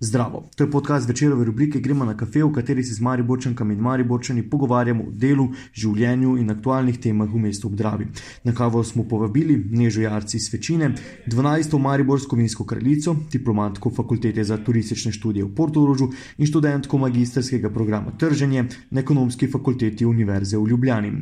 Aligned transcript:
Zdravo, 0.00 0.50
to 0.56 0.64
je 0.64 0.70
podcast 0.70 1.08
večerove 1.08 1.44
rubrike 1.44 1.80
Gremo 1.80 2.04
na 2.04 2.16
kafe, 2.16 2.42
v 2.44 2.52
kateri 2.52 2.84
se 2.84 2.94
z 2.94 3.00
Mariborčankami 3.00 3.74
in 3.74 3.80
Mariborčani 3.80 4.42
pogovarjamo 4.50 5.04
o 5.04 5.10
delu, 5.10 5.46
življenju 5.72 6.34
in 6.36 6.50
aktualnih 6.52 6.98
temah 7.00 7.30
v 7.32 7.40
mestu 7.40 7.70
Obdravi. 7.70 8.06
Na 8.44 8.52
kavo 8.52 8.84
smo 8.84 9.06
povabili 9.08 9.56
Nežo 9.70 10.02
Jarci 10.02 10.36
iz 10.36 10.50
Večine, 10.52 10.90
12. 11.26 11.78
Mariborsko 11.80 12.36
vinsko 12.36 12.64
kraljico, 12.64 13.16
diplomatko 13.32 13.90
fakultete 13.90 14.44
za 14.44 14.58
turistične 14.58 15.12
študije 15.16 15.44
v 15.44 15.54
Portugalsku 15.54 16.10
in 16.36 16.46
študentko 16.46 16.98
magistrskega 16.98 17.70
programa 17.70 18.12
Trženje 18.18 18.66
na 18.90 19.00
ekonomski 19.00 19.48
fakulteti 19.48 20.04
Univerze 20.04 20.58
v 20.58 20.68
Ljubljani. 20.68 21.12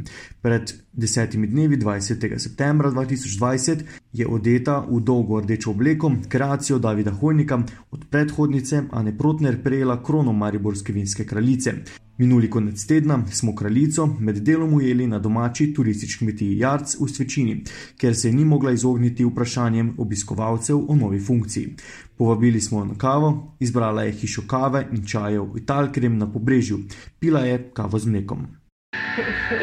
Pred 0.43 0.75
desetimi 0.93 1.47
dnevi, 1.47 1.77
20. 1.77 2.39
septembra 2.39 2.91
2020, 2.91 3.87
je 4.13 4.27
odeta 4.27 4.79
v 4.91 5.01
dolgo 5.01 5.41
rdečo 5.41 5.71
obleko, 5.71 6.13
kreacijo 6.29 6.79
Davida 6.79 7.11
Hojnika 7.11 7.63
od 7.91 8.05
predhodnice 8.11 8.64
Ane 8.91 9.19
Protner 9.19 9.63
prejela 9.63 10.03
krono 10.03 10.33
Mariborske 10.33 10.93
vinske 10.93 11.25
kraljice. 11.27 11.73
Minuli 12.19 12.51
konec 12.51 12.87
tedna 12.87 13.19
smo 13.33 13.55
kraljico 13.55 14.07
med 14.21 14.37
delom 14.37 14.75
ujeli 14.75 15.07
na 15.07 15.19
domači 15.19 15.75
turistični 15.75 16.27
kmetiji 16.27 16.59
Jarc 16.59 16.95
v 17.01 17.09
Svečini, 17.09 17.65
ker 18.01 18.15
se 18.15 18.33
ni 18.33 18.45
mogla 18.45 18.73
izogniti 18.73 19.25
vprašanjem 19.25 19.95
obiskovalcev 19.99 20.79
o 20.89 20.97
novi 20.97 21.21
funkciji. 21.21 21.75
Povabili 22.19 22.61
smo 22.61 22.79
jo 22.79 22.85
na 22.85 22.95
kavo, 22.99 23.57
izbrala 23.61 24.03
je 24.03 24.13
hišo 24.13 24.43
kave 24.47 24.87
in 24.93 25.07
čajev 25.07 25.43
v 25.43 25.59
Italkrem 25.59 26.19
na 26.19 26.33
pobrežju, 26.33 26.79
pila 27.21 27.41
je 27.41 27.59
kavo 27.75 27.99
z 27.99 28.07
mlekom. 28.07 28.47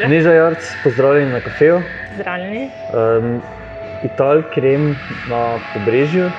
Neža 0.08 0.32
Jarc, 0.32 0.70
pozdravljeni 0.84 1.32
na 1.32 1.40
kafeju. 1.40 1.80
Zdravljeni. 2.14 2.64
Um, 2.64 3.40
Ital 4.04 4.42
krem 4.54 4.94
na 5.30 5.58
pobrežju. 5.74 6.30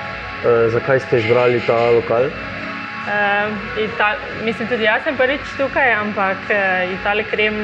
Uh, 0.44 0.72
zakaj 0.72 1.00
ste 1.00 1.18
izbrali 1.18 1.62
ta 1.68 1.90
lokal? 1.90 2.26
Uh, 2.28 3.80
Ital, 3.80 4.16
mislim, 4.44 4.68
tudi 4.68 4.84
jaz 4.84 5.04
sem 5.04 5.16
prvič 5.18 5.42
tukaj, 5.58 5.94
ampak 5.94 6.38
uh, 6.52 6.91
Italija 7.00 7.26
krem 7.32 7.55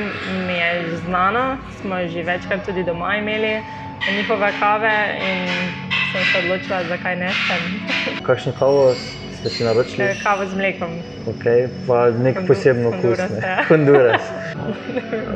mi 0.47 0.53
je 0.53 0.69
že 0.89 0.97
znano. 0.97 1.57
Smo 1.81 1.95
že 2.07 2.23
večkrat 2.23 2.65
tudi 2.65 2.83
doma 2.83 3.15
imeli 3.15 3.59
njihove 4.07 4.51
kave 4.59 4.97
in 5.19 5.47
sem 6.11 6.23
se 6.31 6.37
odločila, 6.43 6.83
zakaj 6.83 7.15
ne. 7.15 7.29
Kakšno 8.27 8.53
kavo 8.59 8.93
ste 9.39 9.49
si 9.49 9.63
naročili? 9.63 10.03
Eh, 10.07 10.15
Kavo 10.23 10.45
z 10.45 10.55
mlekom. 10.55 10.89
Okay, 11.27 11.67
pa 11.87 12.09
nek 12.11 12.35
Hondu- 12.35 12.47
poseben 12.47 12.85
okus. 12.85 13.19
Ja. 13.19 13.63
Honduras. 13.69 14.23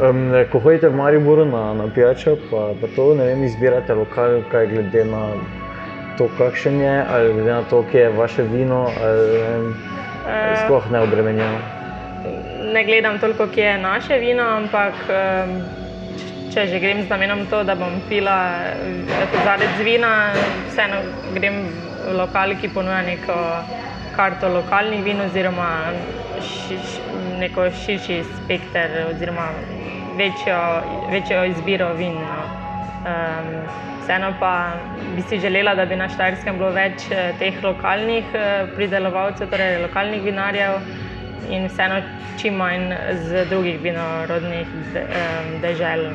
Um, 0.01 0.31
ko 0.51 0.59
hodite 0.59 0.89
v 0.89 0.95
Mariboru 0.95 1.45
na, 1.45 1.73
na 1.73 1.87
pijačo, 1.87 2.35
pa, 2.51 2.73
pa 2.81 2.87
to 2.95 3.15
ne 3.15 3.25
vem, 3.25 3.43
izbirate 3.43 3.93
lokal, 3.93 4.41
kaj 4.51 4.67
glede 4.67 5.05
na 5.05 5.35
to, 6.17 6.29
kakšen 6.37 6.81
je, 6.81 7.05
ali 7.09 7.33
glede 7.33 7.51
na 7.51 7.63
to, 7.69 7.83
kje 7.91 8.01
je 8.01 8.09
vaše 8.09 8.43
vino, 8.43 8.87
ali 9.01 9.37
vem, 9.37 9.73
Eh, 10.23 10.55
sploh 10.65 10.91
ne 10.91 10.99
obremenjeno. 10.99 11.57
ne 12.73 12.83
gledam 12.83 13.19
toliko, 13.19 13.47
kje 13.47 13.63
je 13.65 13.77
naše 13.77 14.17
vino, 14.17 14.43
ampak 14.43 14.93
če 16.53 16.67
že 16.67 16.79
grem 16.79 17.03
z 17.03 17.09
namenom 17.09 17.45
to, 17.49 17.63
da 17.63 17.75
bom 17.75 17.99
pila 18.09 18.37
kozarec 19.33 19.81
vina, 19.83 20.31
vseeno 20.69 21.01
grem 21.33 21.67
v 22.07 22.13
lokal, 22.17 22.55
ki 22.61 22.69
ponuja 22.69 23.01
neko 23.01 23.35
karto 24.15 24.47
lokalnih 24.47 25.03
vin 25.03 25.21
oziroma 25.21 25.69
ši, 26.41 26.77
neko 27.39 27.67
širši 27.83 28.23
spekter 28.43 28.89
oziroma 29.09 29.49
večjo, 30.17 30.57
večjo 31.11 31.43
izbiro 31.45 31.93
vin. 31.93 32.13
No. 32.21 32.42
Um, 33.03 33.47
vseeno 34.03 34.33
pa 34.39 34.71
bi 35.15 35.21
si 35.21 35.39
želela, 35.39 35.75
da 35.75 35.85
bi 35.85 35.95
na 35.95 36.07
Štajerskem 36.09 36.57
bilo 36.57 36.69
več 36.71 37.03
eh, 37.11 37.33
teh 37.39 37.57
lokalnih 37.63 38.35
eh, 38.35 38.67
pridelovalcev, 38.75 39.49
torej 39.51 39.81
lokalnih 39.83 40.23
vinarjev 40.23 40.79
in 41.51 41.67
vseeno 41.67 41.99
čim 42.39 42.55
manj 42.59 42.93
z 43.27 43.45
drugih 43.49 43.81
vinorodnih 43.83 44.71
de, 44.93 45.03
dežel. 45.61 46.05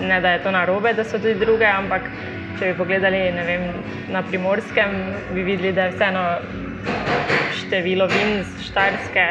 Ne 0.00 0.20
da 0.24 0.32
je 0.36 0.42
to 0.42 0.50
narobe, 0.54 0.92
da 0.96 1.04
so 1.04 1.20
tudi 1.20 1.36
druge, 1.40 1.66
ampak 1.68 2.08
če 2.58 2.72
bi 2.72 2.78
pogledali 2.78 3.20
vem, 3.46 3.68
na 4.12 4.22
primorskem, 4.22 4.94
bi 5.34 5.44
videli, 5.44 5.72
da 5.76 5.88
je 5.88 5.96
vseeno 5.96 6.26
število 7.60 8.08
vin 8.08 8.38
z 8.44 8.70
Štajerske 8.70 9.26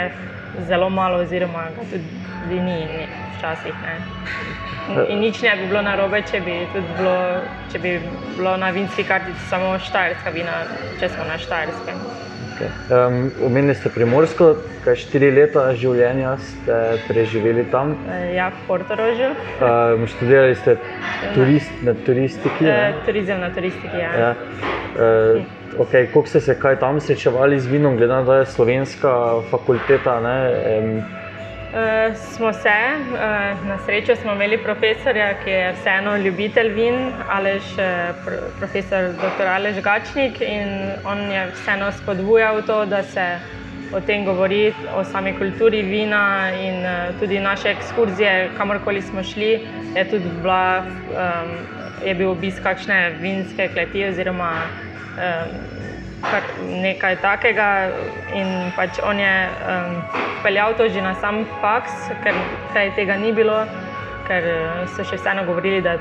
zelo 0.70 0.90
malo, 0.90 1.24
oziroma 1.26 1.70
ga 1.78 1.90
tudi 1.90 2.62
ni 2.62 2.62
ni 2.62 3.08
včasih. 3.38 3.74
Ne. 3.86 3.96
In, 5.12 5.20
nič 5.20 5.42
ne 5.42 5.56
bi 5.60 5.68
bilo 5.68 5.82
narobe, 5.84 6.22
če 6.32 6.40
bi, 6.46 6.62
bilo, 6.98 7.18
če 7.72 7.80
bi 7.84 7.98
bilo 8.38 8.56
na 8.58 8.72
vinski 8.76 9.04
kartici 9.04 9.50
samo 9.50 9.76
Štajerska 9.80 10.32
vina, 10.36 10.64
če 11.00 11.10
smo 11.12 11.28
na 11.28 11.38
Štajerskem. 11.42 12.00
Okay. 12.58 12.70
Um, 12.90 13.32
omenili 13.46 13.76
ste 13.78 13.92
Primorsko, 13.94 14.56
kaj 14.82 14.96
štiri 14.98 15.28
leta 15.30 15.68
življenja 15.78 16.32
ste 16.42 16.78
preživeli 17.06 17.68
tam. 17.70 17.94
Eh, 18.10 18.32
Ja, 18.34 18.48
v 18.50 18.64
Portorožju. 18.66 19.30
Um, 19.62 20.08
študirali 20.10 20.56
ste 20.58 20.80
turist, 21.36 21.70
na 21.86 21.94
turistiki. 21.94 22.66
Ne? 22.66 22.96
Turizem 23.06 23.44
na 23.46 23.52
turistiki. 23.54 23.94
Ja. 24.02 24.10
Ja. 24.18 24.32
Uh, 24.98 25.46
okay, 25.86 26.10
Kako 26.10 26.26
ste 26.26 26.42
se 26.42 26.58
kaj 26.58 26.80
tam 26.82 26.98
srečevali 26.98 27.60
z 27.62 27.70
vinom, 27.70 27.94
glede 27.98 28.14
na 28.14 28.26
to, 28.26 28.32
da 28.32 28.40
je 28.42 28.50
slovenska 28.56 29.14
fakulteta? 29.54 30.18
Ne, 30.26 30.38
um, 30.80 31.17
Uh, 31.78 32.16
smo 32.16 32.54
se, 32.54 32.70
uh, 32.70 33.68
na 33.68 33.78
srečo 33.86 34.16
smo 34.16 34.32
imeli 34.32 34.58
profesorja, 34.58 35.34
ki 35.44 35.50
je 35.50 35.74
vseeno 35.74 36.16
ljubitelj 36.18 36.70
vin, 36.74 36.96
Alež, 37.30 37.64
uh, 37.78 38.16
pr 38.26 38.34
profesor 38.58 39.12
dr. 39.22 39.46
Alež 39.46 39.78
Gačnik 39.86 40.42
in 40.42 40.90
on 41.06 41.22
je 41.32 41.44
vseeno 41.52 41.92
spodbujal 41.92 42.64
to, 42.66 42.86
da 42.86 43.04
se 43.04 43.28
o 43.94 44.02
tem 44.02 44.26
govori, 44.26 44.74
o 44.96 45.04
sami 45.04 45.36
kulturi 45.38 45.82
vina 45.82 46.50
in 46.50 46.82
uh, 46.82 47.20
tudi 47.20 47.40
naše 47.40 47.70
ekskurzije, 47.70 48.50
kamorkoli 48.58 49.02
smo 49.02 49.24
šli, 49.24 49.60
je 49.96 50.10
tudi 50.10 50.34
bila, 50.42 50.82
um, 50.82 51.54
je 52.06 52.16
bil 52.16 52.32
obisk 52.32 52.64
kakšne 52.64 53.20
vinske 53.22 53.70
kleti 53.74 54.06
oziroma 54.06 54.52
um, 54.58 55.78
kar 56.22 56.44
nekaj 56.62 57.18
takega. 57.22 57.68
In 58.36 58.72
pač 58.76 59.00
on 59.04 59.20
je 59.20 59.36
um, 59.48 60.00
peljal 60.44 60.74
to 60.78 60.90
že 60.90 61.02
na 61.02 61.16
sam 61.22 61.46
faks, 61.62 62.10
ker 62.24 62.38
prej 62.74 62.94
tega 62.96 63.18
ni 63.18 63.34
bilo, 63.34 63.66
ker 64.28 64.44
eh, 64.44 64.86
so 64.96 65.06
še 65.08 65.20
vseeno 65.20 65.46
govorili, 65.48 65.82
da 65.82 65.98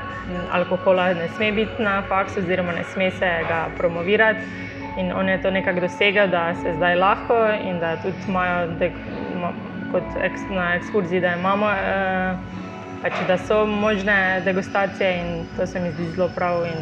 alkohola 0.51 1.13
ne 1.15 1.29
sme 1.37 1.51
biti 1.55 1.83
na 1.83 2.01
faksu, 2.09 2.41
oziroma 2.43 2.75
ne 2.75 2.83
sme 2.93 3.11
se 3.11 3.29
ga 3.47 3.67
promovirati. 3.77 4.43
In 4.97 5.11
on 5.13 5.29
je 5.29 5.37
to 5.37 5.51
nekako 5.53 5.85
dosegel, 5.85 6.27
da 6.27 6.55
se 6.57 6.73
zdaj 6.73 6.95
lahko 6.97 7.37
in 7.61 7.77
da 7.79 7.95
tudi 8.01 8.17
imajo 8.27 8.71
ma, 9.37 9.51
kot 9.91 10.17
eks, 10.25 10.47
na 10.49 10.73
ekskurziji, 10.79 11.21
da 11.21 11.35
imamo. 11.37 11.69
Uh, 11.69 12.65
Pač, 12.97 13.13
da 13.29 13.35
so 13.37 13.59
možne 13.69 14.41
degustacije 14.41 15.09
in 15.21 15.27
to 15.53 15.67
se 15.69 15.79
mi 15.79 15.91
zdi 15.93 16.07
zelo 16.15 16.31
prav. 16.33 16.65
in 16.65 16.81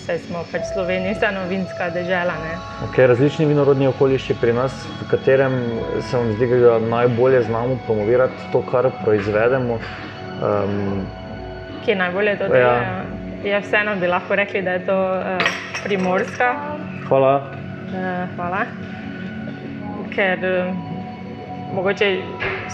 Saj 0.00 0.18
smo 0.18 0.44
pač 0.52 0.62
Slovenija, 0.72 1.12
vseeno 1.12 1.40
vinska 1.48 1.90
dežela. 1.92 2.32
Ne? 2.40 2.54
okay, 2.86 3.06
različni 3.06 3.44
vinorodni 3.46 3.86
okoliši 3.86 4.34
pri 4.40 4.52
nas, 4.52 4.72
v 5.02 5.08
katerem 5.10 5.58
se 6.00 6.16
vam 6.16 6.32
zdi, 6.32 6.46
da 6.60 6.78
najbolje 6.78 7.42
znamo 7.42 7.76
promovirati 7.86 8.48
to, 8.52 8.62
kar 8.70 8.88
proizvedemo. 9.04 9.76
Um, 10.40 11.04
Kje 11.84 11.96
najbolje 11.96 12.38
to 12.38 12.44
Ja. 12.44 12.50
delajo? 12.50 13.04
Ja, 13.44 13.58
vseeno 13.60 13.96
bi 13.96 14.06
lahko 14.06 14.36
rekli, 14.36 14.62
da 14.62 14.70
je 14.72 14.86
to 14.86 14.96
uh, 14.96 15.44
primorska. 15.84 16.54
hvala. 17.08 17.34
Uh, 17.36 18.34
hvala. 18.36 18.64
Ker 20.14 20.38
uh, 20.38 20.74
mogoče 21.74 22.16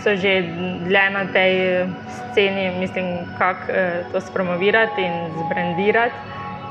so 0.03 0.15
že 0.17 0.43
dlje 0.87 1.11
na 1.11 1.25
tej 1.33 1.53
sceni, 2.09 2.71
mislim, 2.81 3.05
kako 3.39 3.73
uh, 3.73 4.13
to 4.13 4.21
spromovirati 4.21 5.03
in 5.03 5.13
zbrandirati. 5.43 6.15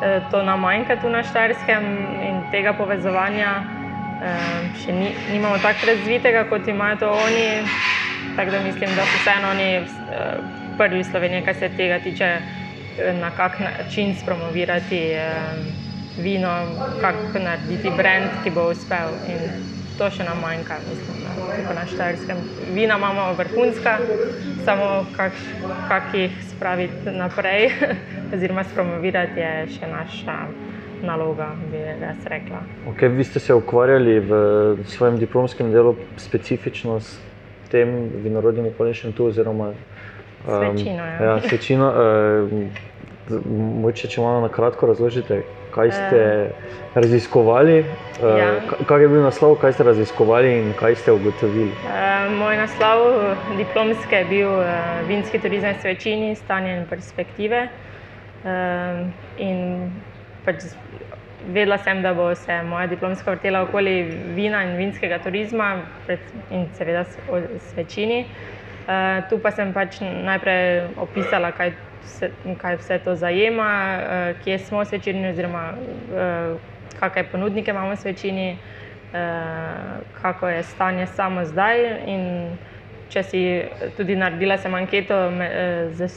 Uh, 0.05 0.31
to 0.31 0.43
nam 0.43 0.59
manjka 0.59 0.95
tu 1.01 1.09
na 1.09 1.23
Štajerskem 1.23 1.83
in 2.21 2.35
tega 2.51 2.75
povezovanja 2.77 3.65
uh, 3.65 4.59
še 4.77 4.93
ni, 4.93 5.07
nimamo 5.31 5.57
tako 5.63 5.89
razvitega, 5.89 6.43
kot 6.49 6.67
imajo 6.69 6.99
to 7.01 7.09
oni. 7.09 7.47
Tako 8.35 8.51
da 8.51 8.59
mislim, 8.61 8.91
da 8.93 9.01
so 9.01 9.17
vseeno 9.23 9.49
oni 9.49 9.69
uh, 9.81 10.77
prvi 10.77 11.01
v 11.01 11.07
Sloveniji, 11.09 11.45
kar 11.47 11.57
se 11.57 11.69
tega 11.73 11.97
tiče, 12.03 12.29
eh, 12.37 13.13
na 13.17 13.31
kak 13.33 13.57
način 13.59 14.13
spromovirati 14.19 15.01
vino, 16.17 16.53
kako 17.01 17.39
narediti 17.39 17.89
brand, 17.97 18.43
ki 18.43 18.51
bo 18.51 18.69
uspel. 18.71 19.15
In 19.31 19.74
to 19.97 20.09
še 20.11 20.23
nam 20.27 20.39
manjka, 20.43 20.77
mislim, 20.89 21.23
na, 21.23 21.33
tukaj 21.35 21.75
na 21.75 21.85
Štajerskem. 21.87 22.37
Vina 22.73 22.97
imamo 22.97 23.33
vrhunska, 23.37 23.97
samo 24.65 25.05
kak, 25.15 25.33
kak 25.87 26.13
jih 26.13 26.37
spraviti 26.49 27.11
naprej, 27.11 27.69
oziroma 28.33 28.63
spromovirati 28.63 29.39
je 29.39 29.53
še 29.77 29.91
naša 29.91 30.37
naloga, 31.05 31.51
bi 31.71 31.79
jaz 31.79 32.25
rekla. 32.31 32.63
Okay, 32.93 33.11
vi 33.11 33.23
ste 33.23 33.39
se 33.39 33.53
ukvarjali 33.53 34.19
v 34.19 34.31
svojem 34.89 35.19
diplomskem 35.21 35.71
delu 35.71 35.95
specifično 36.17 36.99
s 36.99 37.19
tem 37.71 38.09
vinorodnim 38.23 38.71
okolišem 38.71 39.13
tu, 39.13 39.29
oziroma 39.31 39.73
S 40.45 40.61
večino, 40.61 41.05
ja. 41.05 41.23
ja, 41.23 41.41
s 41.41 41.51
večino. 41.51 41.87
Um, 41.89 42.69
Moče, 43.81 44.07
če 44.07 44.21
malo 44.21 44.43
na 44.43 44.51
kratko 44.53 44.85
razložite, 44.85 45.39
kaj 45.75 45.91
ste 45.91 46.21
uh, 46.23 46.75
raziskovali, 46.95 47.79
uh, 47.83 48.37
ja. 48.39 48.49
kaj 48.87 49.01
je 49.03 49.09
bil 49.11 49.23
naslov, 49.25 49.57
kaj 49.61 49.75
ste 49.75 49.83
raziskovali 49.83 50.53
in 50.57 50.73
kaj 50.79 50.95
ste 51.03 51.11
ugotovili. 51.11 51.73
Uh, 51.83 52.31
moj 52.39 52.57
naslov 52.57 53.03
diplomske 53.57 54.23
je 54.23 54.29
bil 54.31 54.51
uh, 54.51 54.69
Vinski 55.07 55.39
turizem 55.39 55.75
s 55.81 55.83
večini, 55.83 56.35
stanje 56.35 56.77
in 56.77 56.87
perspektive. 56.89 57.67
Uh, 58.45 59.05
in 59.37 59.91
pač 60.45 60.63
vedela 61.47 61.77
sem, 61.77 62.01
da 62.01 62.13
bo 62.13 62.35
se 62.35 62.63
moja 62.63 62.87
diplomska 62.87 63.31
vrtela 63.31 63.61
okoli 63.61 64.03
vina 64.35 64.63
in 64.63 64.77
vinskega 64.77 65.19
turizma, 65.23 65.81
pred, 66.05 66.19
in 66.49 66.67
seveda 66.77 67.05
s 67.05 67.75
večini. 67.77 68.25
Uh, 68.85 69.25
tu 69.29 69.39
pa 69.41 69.51
sem 69.51 69.73
pač 69.73 69.99
najprej 70.01 70.87
opisala, 71.01 71.51
kaj, 71.57 71.73
se, 72.05 72.29
kaj 72.61 72.75
vse 72.75 72.99
to 73.03 73.15
zajema, 73.15 73.71
uh, 73.97 74.43
kje 74.43 74.59
smo 74.59 74.83
v 74.83 74.91
večini, 74.91 75.29
oziroma 75.29 75.73
uh, 75.73 76.59
kakšne 76.99 77.23
ponudnike 77.31 77.71
imamo 77.71 77.95
v 77.95 78.05
večini, 78.05 78.47
uh, 78.55 79.19
kako 80.21 80.49
je 80.49 80.63
stanje 80.63 81.07
samo 81.07 81.45
zdaj. 81.45 81.77
Če 83.09 83.21
si 83.23 83.39
tudi 83.97 84.15
naredila 84.17 84.57
sem 84.57 84.73
anketo 84.73 85.15
z, 85.93 86.07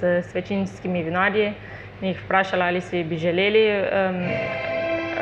z 0.00 0.22
svečinskimi 0.30 1.02
vinarji 1.04 1.52
in 2.00 2.08
jih 2.08 2.22
vprašala, 2.24 2.70
ali 2.72 2.80
si 2.80 3.04
bi 3.04 3.18
želeli 3.20 3.66
um, 3.68 4.22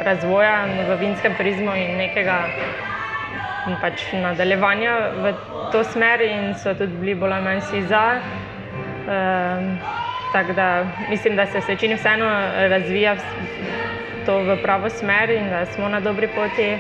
razvoja 0.05 0.67
v 0.89 0.97
vinskem 1.01 1.35
turizmu 1.35 1.75
in 1.75 1.97
nekega 1.99 2.39
pač 3.83 4.07
nadaljevanja 4.15 4.95
v 5.19 5.35
to 5.73 5.83
smer, 5.85 6.23
in 6.23 6.55
so 6.55 6.75
tudi 6.79 6.95
bili 7.01 7.15
bolj 7.19 7.33
ali 7.33 7.45
manj 7.45 7.63
vsi 7.65 7.83
za. 7.91 8.05
Um, 9.07 10.06
tako 10.37 10.53
da 10.53 10.87
mislim, 11.11 11.37
da 11.37 11.47
se 11.47 11.61
večini 11.69 11.95
vseeno 11.95 12.27
razvija 12.69 13.17
to 14.27 14.39
v 14.39 14.57
pravo 14.63 14.91
smer 14.91 15.31
in 15.31 15.49
da 15.51 15.67
smo 15.67 15.89
na 15.89 16.01
dobri 16.01 16.29
poti. 16.29 16.73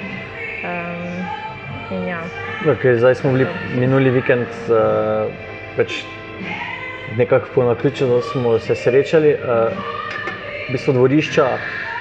Um, 0.64 2.08
ja. 2.08 2.20
okay, 2.64 2.99
zdaj 2.99 3.14
smo 3.14 3.32
bili 3.32 3.47
minuli 3.79 4.11
vikend. 4.11 4.47
Uh, 4.69 5.32
pač 5.76 6.03
Nekako 7.17 7.47
po 7.55 7.64
naključju 7.64 8.20
smo 8.32 8.58
se 8.58 8.75
srečali, 8.75 9.35
uh, 9.35 9.38
v 10.69 10.73
bistvu 10.73 10.93
dvorišča 10.93 11.47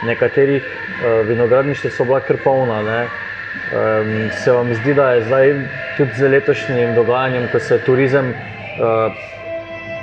nekaterih 0.05 0.65
uh, 0.65 1.27
vinogradništev 1.27 1.91
so 1.91 2.03
bila 2.03 2.19
kar 2.19 2.37
polna. 2.43 2.81
Uh, 2.81 3.11
Um, 3.55 4.29
se 4.43 4.51
vam 4.51 4.73
zdi, 4.73 4.93
da 4.93 5.11
je 5.11 5.23
zdaj 5.23 5.53
tudi 5.97 6.11
z 6.17 6.27
letošnjim 6.27 6.95
dogajanjem, 6.95 7.47
ko 7.51 7.59
se 7.59 7.73
je 7.75 7.83
turizem 7.85 8.29
uh, 8.29 9.13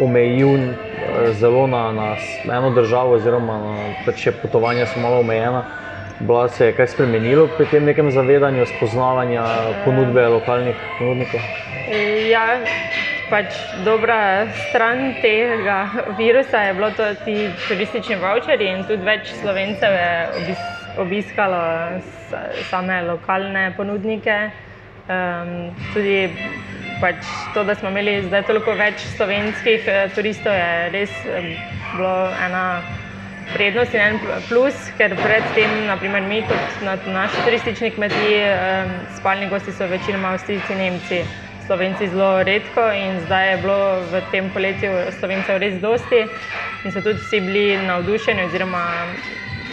omejil 0.00 0.72
zelo 1.32 1.66
na, 1.66 1.93
na 2.44 2.56
eno 2.56 2.70
državo, 2.70 3.16
oziroma 3.19 3.58
da 4.06 4.12
če 4.12 4.32
potovanja 4.43 4.87
so 4.87 5.00
malo 5.00 5.20
omejena, 5.20 5.64
bila 6.20 6.49
se 6.49 6.66
je 6.66 6.75
kaj 6.76 6.87
spremenilo 6.94 7.49
pri 7.56 7.66
tem 7.66 7.84
nekem 7.84 8.10
zavedanju, 8.10 8.66
spoznavanja 8.66 9.44
ponudbe 9.84 10.26
lokalnih 10.28 10.76
ponudnikov? 10.99 11.40
Ja, 12.31 12.60
pač 13.31 13.56
dobra 13.84 14.46
stran 14.69 15.14
tega 15.22 15.81
virusa 16.19 16.69
je 16.69 16.75
bilo 16.75 16.90
to 16.90 17.08
ti 17.25 17.37
turistični 17.69 18.20
voucheri 18.22 18.70
in 18.70 18.87
tudi 18.87 19.02
več 19.08 19.32
slovencev 19.40 19.98
je 19.98 20.12
obiskalo 20.38 20.81
obiskalo 20.96 22.00
same 22.70 23.02
lokalne 23.02 23.72
ponudnike. 23.76 24.50
Um, 25.08 25.70
tudi 25.94 26.31
pač 27.02 27.26
to, 27.54 27.64
da 27.66 27.75
smo 27.75 27.90
imeli 27.90 28.20
zdaj 28.28 28.46
toliko 28.46 28.75
več 28.78 29.02
slovenskih 29.16 29.87
uh, 29.90 30.02
turistov, 30.14 30.54
je 30.54 30.90
res 30.94 31.14
um, 31.26 31.49
bilo 31.96 32.14
ena 32.46 32.64
prednost 33.52 33.94
in 33.99 34.00
en 34.00 34.20
plus, 34.49 34.76
ker 34.96 35.16
predtem, 35.19 35.82
naprimer, 35.90 36.22
mi 36.25 36.40
kot 36.46 36.82
na 36.87 36.94
naši 37.19 37.43
turistični 37.44 37.90
kmetiji, 37.96 38.43
um, 38.54 38.93
spalni 39.19 39.50
gosti 39.50 39.75
so 39.75 39.90
večinoma 39.90 40.37
Avstrijci, 40.37 40.78
Nemci. 40.78 41.25
Slovenci 41.66 42.08
zelo 42.10 42.43
redko 42.43 42.88
in 42.90 43.20
zdaj 43.22 43.50
je 43.50 43.58
bilo 43.62 43.82
v 44.10 44.20
tem 44.32 44.48
poletju 44.50 44.90
Slovencev 45.14 45.60
res 45.62 45.76
dosti 45.81 46.25
in 46.82 46.90
so 46.90 47.00
tudi 47.00 47.22
vsi 47.22 47.38
bili 47.40 47.76
navdušeni 47.87 48.48
oziroma 48.48 48.82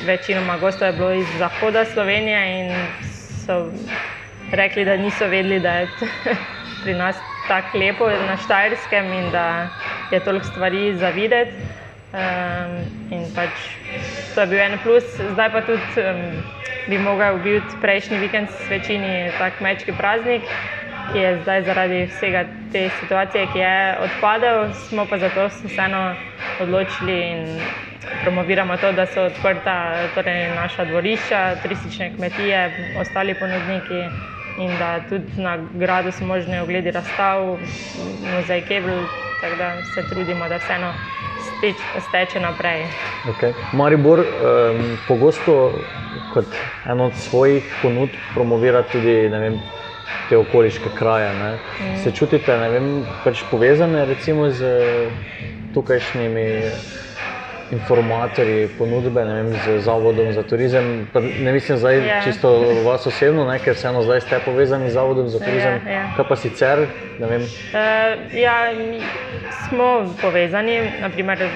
večinoma 0.05 0.59
gostov 0.61 0.87
je 0.87 0.93
bilo 0.99 1.11
iz 1.17 1.25
zahoda 1.41 1.85
Slovenije 1.85 2.43
in 2.59 2.69
so 3.41 3.57
rekli, 4.51 4.85
da 4.85 4.97
niso 4.97 5.27
vedeli, 5.27 5.59
da 5.59 5.73
je 5.73 5.87
pri 6.83 6.93
nas 6.93 7.17
tako 7.47 7.77
lepo 7.77 8.09
na 8.09 8.37
Štajerskem 8.37 9.13
in 9.13 9.31
da 9.31 9.67
je 10.11 10.19
toliko 10.19 10.45
stvari 10.45 10.95
za 10.97 11.09
videti. 11.09 11.51
Um, 12.09 12.79
in 13.11 13.25
pač 13.35 13.53
to 14.33 14.41
je 14.41 14.47
bil 14.47 14.59
en 14.59 14.79
plus, 14.81 15.05
zdaj 15.33 15.51
pa 15.53 15.61
tudi 15.61 16.01
um, 16.01 16.41
bi 16.89 16.97
mogel 16.97 17.37
biti 17.43 17.77
prejšnji 17.81 18.17
vikend 18.17 18.49
s 18.49 18.69
večini 18.69 19.29
tak 19.37 19.61
mečki 19.61 19.93
praznik, 19.93 20.41
ki 21.11 21.19
je 21.19 21.35
zdaj 21.43 21.61
zaradi 21.63 21.99
vsega 22.09 22.45
te 22.73 22.89
situacije, 22.99 23.45
ki 23.53 23.59
je 23.59 23.75
odpadel, 24.07 24.73
smo 24.89 25.05
pa 25.05 25.17
zato 25.21 25.45
vseeno 25.53 26.15
odločili 26.61 27.19
in 27.29 27.61
promoviramo 28.23 28.77
to, 28.77 28.91
da 28.91 29.05
so 29.05 29.27
odprta 29.29 30.09
torej 30.15 30.49
naša 30.55 30.85
dvorišča, 30.85 31.61
turistične 31.61 32.09
kmetije, 32.15 32.71
ostali 33.01 33.33
ponudniki 33.33 34.01
in 34.59 34.77
da 34.79 34.99
tudi 35.09 35.41
na 35.41 35.57
gradu 35.73 36.11
so 36.11 36.25
možne 36.25 36.61
ogledi 36.61 36.91
razstav, 36.91 37.57
muzej 38.35 38.61
Kebl, 38.67 38.89
tako 39.41 39.55
da 39.55 39.71
se 39.95 40.03
trudimo, 40.09 40.49
da 40.49 40.57
vseeno 40.57 40.93
steč, 41.57 41.77
steče 42.07 42.39
naprej. 42.39 42.85
Okay. 43.27 43.53
Maribor 43.73 44.19
um, 44.19 44.97
pogosto 45.07 45.73
kot 46.33 46.45
eno 46.85 47.05
od 47.05 47.15
svojih 47.15 47.75
ponudb 47.81 48.15
promovira 48.33 48.83
tudi 48.83 49.27
vem, 49.27 49.59
te 50.29 50.37
okoliške 50.37 50.89
kraje. 50.95 51.33
Mm. 51.33 51.97
Se 52.03 52.11
čutite 52.11 52.57
vem, 52.57 53.05
pač 53.23 53.43
povezane 53.51 54.05
recimo 54.05 54.49
z 54.49 54.65
tukajšnjimi 55.73 56.47
informatorji 57.71 58.67
ponudbe 58.77 59.23
vem, 59.23 59.53
z 59.53 59.79
Zavodom 59.79 60.33
za 60.33 60.43
turizem. 60.43 61.07
Pa 61.13 61.19
ne 61.19 61.51
mislim 61.51 61.77
zdaj 61.77 61.95
yeah. 61.95 62.07
Ja. 62.07 62.21
čisto 62.23 62.49
vas 62.85 63.07
osebno, 63.07 63.45
ne, 63.45 63.59
ker 63.59 63.73
vseeno 63.73 64.03
zdaj 64.03 64.21
ste 64.21 64.39
povezani 64.45 64.89
z 64.89 64.93
Zavodom 64.93 65.29
za 65.29 65.39
turizem. 65.39 65.73
Yeah, 65.73 65.87
yeah. 65.87 66.15
Kaj 66.15 66.25
pa 66.29 66.35
sicer? 66.35 66.87
Uh, 67.19 67.29
ja, 68.33 68.71
smo 69.67 70.15
povezani. 70.21 70.79
Naprimer, 71.01 71.49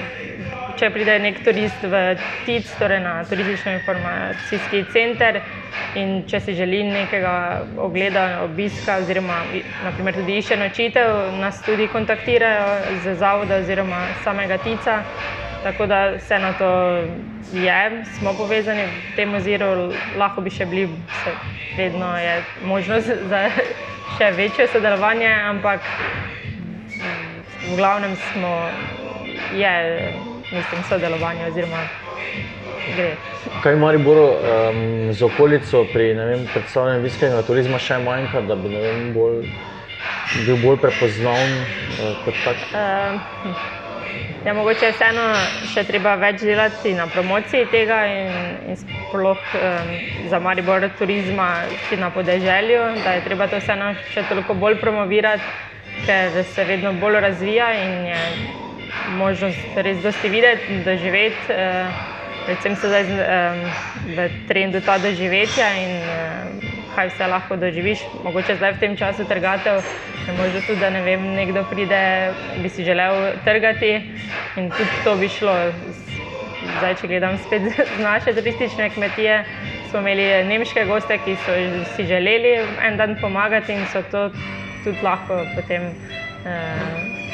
če 0.78 0.90
pride 0.90 1.18
nek 1.18 1.42
turist 1.44 1.82
v 1.82 2.16
TIC, 2.46 2.74
torej 2.78 3.00
na 3.00 3.22
turistično-informacijski 3.28 4.84
center. 4.92 5.40
In 5.94 6.24
če 6.26 6.40
si 6.42 6.54
želi 6.58 6.82
nekega 6.86 7.62
ogleda, 7.78 8.42
obiska, 8.44 8.98
oziroma 9.02 9.44
naprimer, 9.84 10.14
tudi 10.18 10.40
išče 10.40 10.58
nočitev, 10.58 11.10
nas 11.38 11.62
tudi 11.62 11.86
kontaktirajo 11.92 12.98
z 13.04 13.14
zavoda 13.18 13.62
oziroma 13.62 14.02
samega 14.24 14.58
TICA. 14.58 15.02
Tako 15.64 15.86
da 15.86 16.10
vse 16.16 16.38
na 16.38 16.52
to 16.52 16.70
je, 17.52 18.04
smo 18.18 18.32
povezani 18.36 18.84
v 18.84 19.16
tem 19.16 19.34
oziru, 19.34 19.92
lahko 20.18 20.42
bi 20.44 20.50
še 20.52 20.66
bili, 20.68 20.88
vedno 21.76 22.10
je 22.20 22.34
možnost 22.68 23.08
za 23.30 23.46
še 24.18 24.28
večje 24.36 24.66
sodelovanje, 24.68 25.30
ampak 25.48 25.80
v 27.64 27.76
glavnem 27.76 28.12
smo, 28.16 28.52
je, 29.56 29.72
mislim, 30.52 30.82
sodelovanje 30.88 31.46
oziroma 31.48 31.86
gre. 32.96 33.14
Kaj 33.62 33.72
ima 33.78 33.92
Riboro 33.92 34.26
um, 34.36 35.12
z 35.12 35.24
okolico 35.24 35.86
pri 35.92 36.10
predstavljanju 36.52 37.06
viskega 37.06 37.40
turizma 37.48 37.80
še 37.80 38.02
manjka, 38.04 38.44
da 38.44 38.56
bi 38.60 38.68
vem, 38.68 39.14
bolj, 39.16 39.40
bil 40.44 40.60
bolj 40.60 40.82
prepoznaven 40.84 41.56
uh, 41.56 42.12
kot 42.26 42.44
tak? 42.44 42.68
Uh, 42.76 43.83
Ja, 44.44 44.52
mogoče 44.52 44.90
vseeno 44.92 45.22
še 45.72 45.86
treba 45.88 46.18
več 46.20 46.42
delati 46.44 46.90
na 46.92 47.06
promociji 47.08 47.64
tega 47.72 48.02
in, 48.12 48.34
in 48.68 48.76
sploh 48.76 49.40
um, 49.56 49.92
za 50.28 50.40
Maribor 50.44 50.84
turizma, 50.98 51.46
ki 51.86 51.96
na 51.96 52.10
podeželju, 52.12 52.82
da 53.06 53.14
je 53.16 53.22
treba 53.24 53.46
to 53.48 53.56
vseeno 53.62 53.94
še 54.12 54.26
toliko 54.28 54.52
bolj 54.60 54.76
promovirati, 54.82 55.48
ker 56.04 56.36
se 56.52 56.66
vedno 56.68 56.92
bolj 57.00 57.22
razvija 57.24 57.70
in 57.78 57.94
je 58.10 58.20
možnost 59.16 59.80
res 59.86 60.04
dosti 60.04 60.28
videti, 60.36 60.76
doživeti. 60.84 61.48
Uh, 61.48 62.12
predvsem 62.44 62.76
se 62.76 62.92
zdaj 62.92 63.08
um, 63.16 63.64
v 64.12 64.28
trendu 64.50 64.84
ta 64.84 64.98
doživetja 65.00 65.72
in 65.80 65.96
um, 66.04 66.53
kaj 66.94 67.10
vse 67.12 67.26
lahko 67.30 67.56
doživiš. 67.56 68.04
Mogoče 68.24 68.56
zdaj 68.56 68.76
v 68.76 68.80
tem 68.80 68.96
času 68.96 69.26
trgatev, 69.28 69.82
možno 70.38 70.60
tudi, 70.66 70.80
da 70.80 70.90
ne 70.90 71.02
vem, 71.02 71.26
nekdo 71.34 71.64
pride, 71.70 72.00
bi 72.62 72.68
si 72.68 72.84
želel 72.84 73.34
trgati 73.44 73.92
in 74.56 74.70
tudi 74.70 75.02
to 75.04 75.16
bi 75.16 75.28
šlo. 75.28 75.56
Zdaj, 76.78 76.94
če 77.00 77.10
gledam 77.10 77.36
spet 77.38 77.66
z 77.96 78.00
naše 78.00 78.32
turistične 78.34 78.88
kmetije, 78.94 79.44
smo 79.90 80.00
imeli 80.00 80.44
nemške 80.48 80.86
goste, 80.88 81.18
ki 81.18 81.36
so 81.44 81.58
si 81.96 82.06
želeli 82.08 82.56
en 82.82 82.96
dan 82.96 83.18
pomagati 83.20 83.76
in 83.76 83.84
so 83.92 84.02
to 84.10 84.30
tudi 84.84 85.04
lahko 85.04 85.44
potem. 85.54 85.92
Uh, 86.44 87.24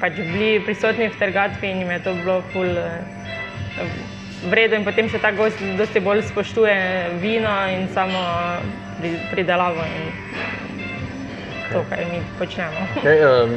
pač 0.00 0.18
bili 0.20 0.60
prisotni 0.64 1.08
v 1.08 1.18
trgatvi 1.18 1.70
in 1.70 1.84
jim 1.84 1.90
je 1.96 2.02
to 2.04 2.14
bilo 2.20 2.42
ful. 2.52 2.76
Vredo 4.44 4.76
in 4.76 4.84
potem 4.84 5.08
še 5.08 5.18
tako 5.18 5.48
dosti 5.78 6.00
bolj 6.04 6.22
spoštuje 6.28 6.76
vino 7.22 7.54
in 7.72 7.88
samo 7.94 8.20
pridelavo 9.30 9.84
in 9.84 10.10
to, 11.72 11.82
kar 11.88 12.04
mi 12.04 12.20
počnemo. 12.38 12.84
Okay, 13.00 13.18
um, 13.24 13.56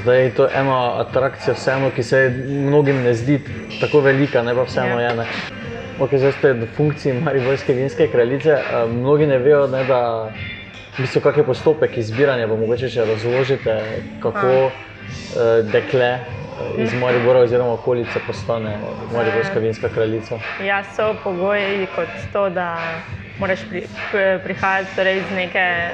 zdaj 0.00 0.22
je 0.22 0.30
to 0.38 0.48
ena 0.54 0.78
atrakcija, 1.02 1.54
vseeno, 1.54 1.90
ki 1.90 2.02
se 2.02 2.22
mnogim 2.46 3.02
ne 3.04 3.14
zdi 3.14 3.40
tako 3.80 4.00
velika, 4.00 4.42
ne 4.42 4.54
pa 4.54 4.64
vseeno 4.64 5.00
ja. 5.00 5.10
je. 5.10 5.26
Okay, 5.98 6.18
zdaj 6.18 6.32
ste 6.38 6.52
v 6.52 6.66
funkciji 6.76 7.20
Mariborske 7.22 7.74
vinske 7.74 8.08
kraljice. 8.10 8.56
Um, 8.56 8.96
mnogi 9.02 9.26
ne 9.26 9.38
vejo, 9.38 9.66
ne, 9.70 9.84
da 9.84 10.00
so 11.06 11.20
kakšne 11.20 11.44
postopek 11.46 11.98
izbiranja, 11.98 12.48
pa 12.48 12.56
mogoče 12.58 12.88
še 12.90 13.04
razložite, 13.10 13.76
kako 14.22 14.54
uh, 14.70 14.72
dekle 15.70 16.18
iz 16.76 16.94
Maribora 16.94 17.40
oziroma 17.40 17.72
okolice 17.72 18.18
postane 18.26 18.78
Mariborska 19.12 19.58
vinska 19.58 19.88
kraljica? 19.88 20.38
Ja, 20.64 20.84
so 20.84 21.14
pogoji 21.24 21.86
kot 21.86 22.08
to, 22.32 22.50
da 22.50 22.76
moraš 23.38 23.60
pri, 23.70 23.86
prihajati 24.44 24.96
torej 24.96 25.18
iz 25.18 25.30
neke 25.30 25.58
eh, 25.58 25.90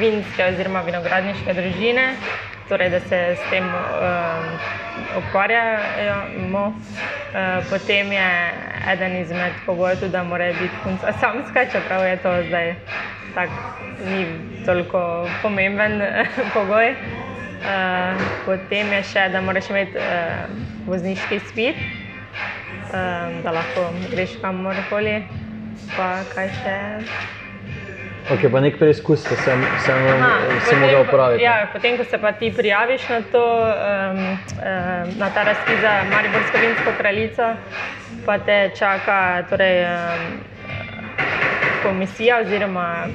vinske 0.00 0.44
oziroma 0.44 0.80
vinogradniške 0.80 1.54
družine, 1.54 2.14
torej 2.68 2.90
da 2.90 3.00
se 3.00 3.36
s 3.36 3.50
tem 3.50 3.64
um, 3.64 4.46
ukvarjamo. 5.18 6.66
Uh, 7.28 7.64
potem 7.70 8.12
je 8.12 8.52
eden 8.92 9.16
izmed 9.16 9.52
pogojev 9.66 9.98
tudi, 10.00 10.12
da 10.12 10.24
mora 10.24 10.46
biti 10.46 10.74
punca 10.84 11.12
samska, 11.20 11.64
čeprav 11.72 12.06
je 12.06 12.16
to 12.16 12.32
zdaj 12.48 12.74
tak, 13.34 13.50
ni 14.10 14.26
toliko 14.66 15.28
pomemben 15.42 16.02
pogoj. 16.54 16.94
Uh, 17.58 18.20
potem 18.46 18.92
je 18.92 19.02
še, 19.12 19.24
da 19.34 19.40
moraš 19.42 19.70
imeti 19.72 19.98
uh, 19.98 20.46
vozniški 20.86 21.40
spit, 21.48 21.80
uh, 22.92 23.34
da 23.42 23.54
lahko 23.56 23.88
greš 24.12 24.36
kamorkoli. 24.42 25.18
Pa 25.96 26.08
kaj 26.34 26.52
še? 26.60 26.76
Ok, 28.28 28.44
pa 28.52 28.60
nek 28.60 28.76
preizkus, 28.76 29.24
da 29.24 29.36
se 29.40 29.54
lahko 29.56 30.90
ga 30.92 31.00
upravi. 31.00 31.40
Ja, 31.42 31.56
potem, 31.72 31.96
ko 31.96 32.04
se 32.04 32.18
pa 32.20 32.32
ti 32.36 32.50
prijaviš 32.52 33.08
na, 33.08 33.20
to, 33.32 33.42
um, 33.42 34.20
um, 34.28 35.14
na 35.18 35.30
ta 35.34 35.46
razpis 35.48 35.80
za 35.80 35.94
Mariborsko 36.12 36.60
vinsko 36.60 36.92
kraljico, 36.98 37.48
pa 38.26 38.38
te 38.44 38.58
čaka 38.76 39.18
torej, 39.50 39.80
um, 39.88 40.28
komisija 41.88 42.38
oziroma 42.38 43.06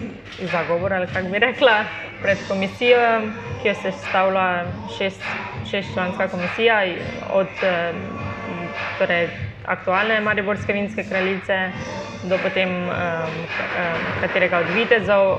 zagovor, 0.52 0.94
ali 0.94 1.08
kako 1.08 1.30
bi 1.30 1.40
rekla, 1.40 1.84
pred 2.22 2.38
komisijo, 2.48 3.00
ki 3.62 3.68
jo 3.68 3.76
se 3.76 3.92
stavlja 3.92 4.66
šest, 4.98 5.22
šestčlanska 5.72 6.28
komisija 6.28 6.82
od 7.34 7.48
torej, 8.98 9.28
aktualne 9.66 10.22
Mariborske 10.22 10.74
vinske 10.74 11.04
kraljice 11.04 11.72
do 12.24 12.38
potem 12.44 12.70
um, 12.70 12.94
katerega 14.22 14.58
od 14.64 14.70
vitezov, 14.76 15.38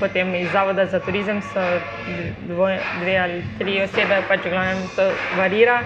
potem 0.00 0.34
iz 0.34 0.50
Zavoda 0.52 0.86
za 0.86 1.00
turizem 1.00 1.42
so 1.42 1.62
dvoj, 2.48 2.78
dve 3.00 3.18
ali 3.18 3.44
tri 3.58 3.80
osebe, 3.82 4.22
pač 4.28 4.40
glavnem 4.50 4.82
to 4.96 5.10
varira. 5.38 5.80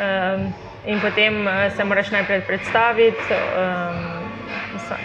Um, 0.00 0.52
in 0.86 1.00
potem 1.00 1.46
se 1.76 1.84
moraš 1.84 2.10
najprej 2.10 2.40
predstaviti. 2.40 3.32
Um, 3.32 4.13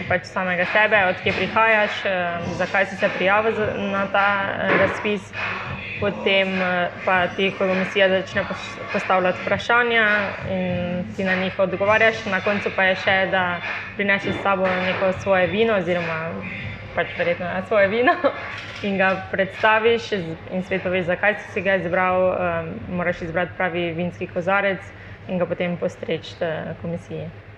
pač 0.10 0.26
samega 0.30 0.66
sebe, 0.74 0.98
odkje 1.14 1.34
prihajaš, 1.34 2.06
eh, 2.06 2.40
zakaj 2.58 2.86
si 2.86 2.96
se 2.96 3.10
prijavil 3.18 3.56
na 3.92 4.08
ta 4.12 4.28
eh, 4.46 4.78
razpis. 4.78 5.34
Potem 6.00 6.48
eh, 6.62 6.90
pa 7.06 7.28
ti 7.28 7.52
komisija 7.58 8.10
začne 8.10 8.44
postavljati 8.94 9.40
vprašanja 9.42 10.06
in 10.50 11.04
ti 11.16 11.24
na 11.24 11.36
njih 11.36 11.60
odgovarjaš. 11.60 12.26
Na 12.26 12.42
koncu 12.42 12.72
pa 12.76 12.84
je 12.84 12.96
še, 12.96 13.18
da 13.32 13.62
prineseš 13.98 14.36
s 14.36 14.44
sabo 14.44 14.68
neko 14.68 15.12
svoje 15.20 15.48
vino, 15.48 15.76
oziroma 15.76 16.32
pač 16.96 17.12
verjetno 17.18 17.46
na 17.46 17.62
svoje 17.68 17.88
vino 17.88 18.16
in 18.88 18.98
ga 18.98 19.28
predstaviš 19.32 20.12
in 20.12 20.64
svet 20.64 20.84
poveš, 20.84 21.06
zakaj 21.06 21.36
si, 21.40 21.52
si 21.52 21.62
ga 21.62 21.76
izbral. 21.76 22.32
Moraš 22.90 23.22
izbrati 23.22 23.54
pravi 23.58 23.92
vinski 23.92 24.28
kozarec 24.28 24.82
in 25.28 25.38
ga 25.38 25.46
potem 25.46 25.78
postreči 25.78 26.36
komisiji 26.82 27.49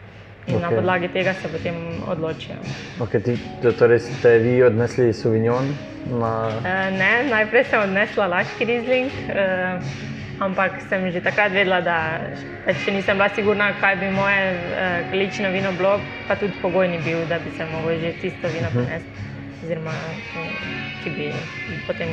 in 0.47 0.55
okay. 0.55 0.61
na 0.61 0.69
podlagi 0.69 1.07
tega 1.07 1.33
se 1.33 1.47
potem 1.47 1.75
odločijo. 2.07 2.55
Okay, 2.99 3.21
ti, 3.23 3.37
torej 3.79 3.99
ste 3.99 4.37
vi 4.37 4.63
odnesli 4.63 5.13
Sauvignon? 5.13 5.69
Na... 6.09 6.47
Uh, 6.47 6.63
ne, 6.97 7.29
najprej 7.29 7.65
sem 7.69 7.81
odnesla 7.81 8.27
Laški 8.27 8.65
Rizling. 8.65 9.11
Uh, 9.29 10.09
Ampak 10.41 10.81
sem 10.89 11.05
že 11.13 11.21
takrat 11.21 11.53
vedela, 11.53 11.85
da 11.85 12.17
če 12.65 12.95
nisem 12.97 13.13
bila 13.13 13.29
sigurna, 13.29 13.67
kaj 13.77 13.99
bi 14.01 14.07
moje 14.09 14.57
uh, 14.57 15.05
količino 15.11 15.51
vino 15.53 15.69
bilo, 15.77 15.99
pa 16.25 16.33
tudi 16.33 16.57
pogoj 16.63 16.89
ni 16.89 16.97
bil, 17.05 17.21
da 17.29 17.37
bi 17.37 17.53
se 17.53 17.61
lahko 17.61 17.93
že 18.01 18.13
tisto 18.21 18.49
vino 18.49 18.71
mhm. 18.73 18.77
prinesla. 18.81 19.29
Oziroma, 19.61 19.93
ki, 21.03 21.11
bi 21.13 21.27
potem, 21.85 22.09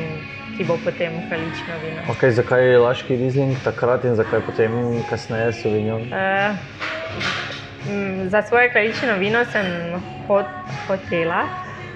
ki 0.53 0.67
bo 0.69 0.77
potem 0.85 1.17
količina 1.25 1.81
vina. 1.81 2.05
Okay, 2.13 2.29
zakaj 2.29 2.61
je 2.61 2.77
Laški 2.77 3.17
Rizling 3.17 3.57
takrat 3.65 4.05
in 4.05 4.13
zakaj 4.13 4.45
potem 4.45 4.77
kasneje 5.09 5.49
Sauvignon? 5.63 6.05
Uh, 6.13 6.53
Mm, 7.09 7.48
za 8.27 8.41
svoje 8.41 8.69
kraljično 8.69 9.15
vino 9.17 9.45
sem 9.45 9.65
hot, 10.27 10.45
hotela, 10.87 11.43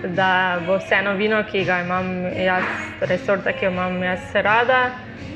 da 0.03 0.59
bo 0.65 0.77
vseeno 0.77 1.13
vino, 1.13 1.43
ki 1.51 1.63
ga 1.63 1.79
imam 1.79 2.25
jaz, 2.25 2.63
torej 2.99 3.17
sorta, 3.17 3.51
ki 3.51 3.65
jo 3.65 3.71
imam 3.71 4.03
jaz 4.03 4.19
rada, 4.33 4.89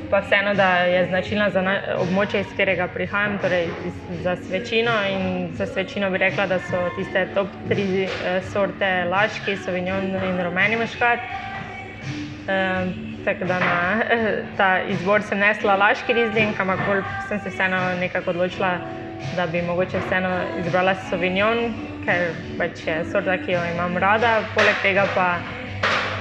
pa 0.09 0.19
vseeno, 0.19 0.53
da 0.53 0.69
je 0.87 1.05
značilna 1.07 1.49
za 1.49 1.63
območje, 1.97 2.41
iz 2.41 2.51
katerega 2.51 2.87
prihajam, 2.87 3.37
torej 3.41 3.67
za 4.23 4.35
svečino. 4.35 4.91
In 5.09 5.49
za 5.55 5.65
svečino 5.65 6.09
bi 6.09 6.17
rekla, 6.17 6.47
da 6.47 6.59
so 6.59 6.89
tiste 6.95 7.27
top 7.35 7.47
tri 7.67 8.03
eh, 8.03 8.41
sorte 8.53 8.91
laški, 9.11 9.57
sovinjon 9.57 10.15
in 10.15 10.43
rumeni 10.43 10.75
maškat. 10.75 11.19
Um, 12.47 12.93
tako 13.25 13.45
da 13.45 13.59
na 13.59 14.01
ta 14.57 14.69
izbor 14.87 15.21
sem 15.21 15.39
nesla 15.39 15.75
laški 15.75 16.13
rizling, 16.13 16.55
ampak 16.59 17.03
sem 17.27 17.39
se 17.39 17.49
vseeno 17.49 17.81
nekako 17.99 18.29
odločila 18.29 18.77
da 19.35 19.47
bi 19.47 19.61
mogoče 19.61 19.99
vseeno 19.99 20.31
izbrala 20.59 20.95
Sauvignon, 20.95 21.73
ker 22.05 22.33
pač 22.57 22.87
je 22.87 22.97
sorta, 23.11 23.37
ki 23.37 23.51
jo 23.51 23.61
imam 23.73 23.97
rada. 23.97 24.39
Poleg 24.55 24.75
tega 24.81 25.05
pa 25.15 25.27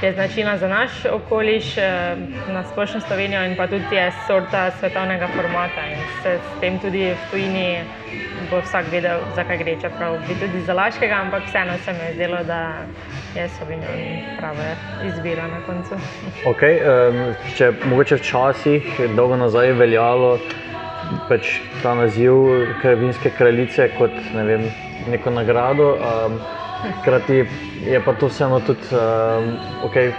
je 0.02 0.12
značilna 0.12 0.56
za 0.58 0.68
naš 0.68 1.04
okoliš, 1.12 1.78
eh, 1.78 2.16
na 2.48 2.64
splošno 2.64 3.00
Slovenijo 3.00 3.44
in 3.44 3.56
pa 3.56 3.66
tudi 3.66 3.96
je 3.96 4.12
sorta 4.26 4.70
svetovnega 4.70 5.28
formata. 5.28 5.86
In 5.86 5.98
se 6.22 6.38
s 6.38 6.60
tem 6.60 6.78
tudi 6.78 7.10
v 7.10 7.30
tujini 7.30 7.84
bo 8.50 8.60
vsak 8.60 8.92
vedel, 8.92 9.20
zakaj 9.34 9.58
gre. 9.58 9.76
Čeprav 9.80 10.18
bi 10.28 10.34
tudi 10.40 10.60
za 10.60 10.74
laškega, 10.74 11.14
ampak 11.14 11.42
vseeno 11.46 11.72
se 11.84 11.92
mi 11.92 11.98
je 11.98 12.14
zdelo, 12.14 12.42
da 12.44 12.60
je 13.34 13.48
Sauvignon 13.48 14.20
prava 14.38 14.68
izbira 15.04 15.46
na 15.46 15.60
koncu. 15.66 15.94
Okay, 16.44 16.78
um, 16.84 17.34
če 17.56 17.72
mogoče 17.84 18.16
včasih, 18.16 19.00
dolgo 19.16 19.36
nazaj, 19.36 19.72
veljalo 19.72 20.38
pač 21.28 21.58
ta 21.82 21.94
naziv 21.94 22.32
Kravinske 22.80 23.30
kraljice 23.38 23.88
kot 23.98 24.14
ne 24.34 24.44
vem, 24.44 24.68
neko 25.10 25.30
nagrado. 25.30 25.94
Um, 25.96 26.38
hkrati 27.00 27.44
je 27.86 28.00
pa 28.04 28.12
to 28.14 28.28
vseeno 28.28 28.60
tudi 28.60 28.90
um, 28.92 29.56
okay, 29.86 30.12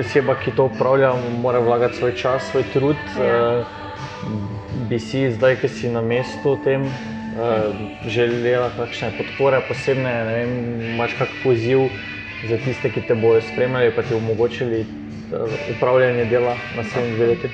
oseba, 0.00 0.34
ki 0.34 0.54
to 0.56 0.68
upravlja, 0.70 1.12
mora 1.42 1.58
vlagati 1.58 1.96
svoj 1.96 2.14
čas, 2.16 2.50
svoj 2.50 2.64
trud. 2.72 2.96
Ja. 3.18 3.60
Uh, 3.60 3.66
bi 4.88 4.98
si 4.98 5.30
zdaj, 5.32 5.56
ki 5.60 5.68
si 5.68 5.90
na 5.92 6.00
mestu 6.02 6.56
tem, 6.64 6.86
uh, 6.86 7.74
želela 8.06 8.70
kakšne 8.76 9.12
podpore, 9.18 9.60
posebne, 9.68 10.12
ne 10.24 10.34
vem, 10.38 10.50
imaš 10.94 11.16
kak 11.18 11.34
poziv 11.42 11.88
za 12.48 12.58
tiste, 12.64 12.90
ki 12.94 13.04
te 13.08 13.14
bodo 13.18 13.40
spremljali, 13.52 13.94
pa 13.96 14.02
ti 14.02 14.14
omogočili 14.14 14.84
uh, 14.86 15.56
upravljanje 15.76 16.24
dela 16.30 16.56
na 16.76 16.84
svojim 16.84 17.14
dve 17.16 17.26
leti? 17.34 17.48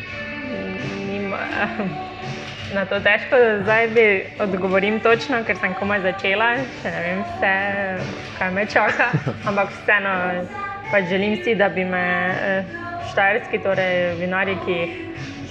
Na 2.75 2.83
to 2.87 2.99
težko 3.01 3.37
zdaj 3.63 3.89
bi 3.95 4.05
odgovorim 4.43 4.97
točno, 5.01 5.45
ker 5.47 5.55
sem 5.61 5.75
komaj 5.79 6.01
začela, 6.03 6.49
še 6.83 6.91
ne 6.91 7.03
vem 7.05 7.21
vse, 7.29 7.53
kaj 8.39 8.51
me 8.51 8.65
čaka. 8.67 9.07
Ampak 9.49 9.71
vseeno 9.77 10.15
pač 10.91 11.07
želim 11.13 11.37
si, 11.45 11.55
da 11.55 11.69
bi 11.71 11.85
me 11.87 12.03
eh, 12.35 12.73
štajerski, 13.13 13.61
torej 13.63 14.17
vinari, 14.19 14.57
ki 14.65 14.79
jih 14.81 14.97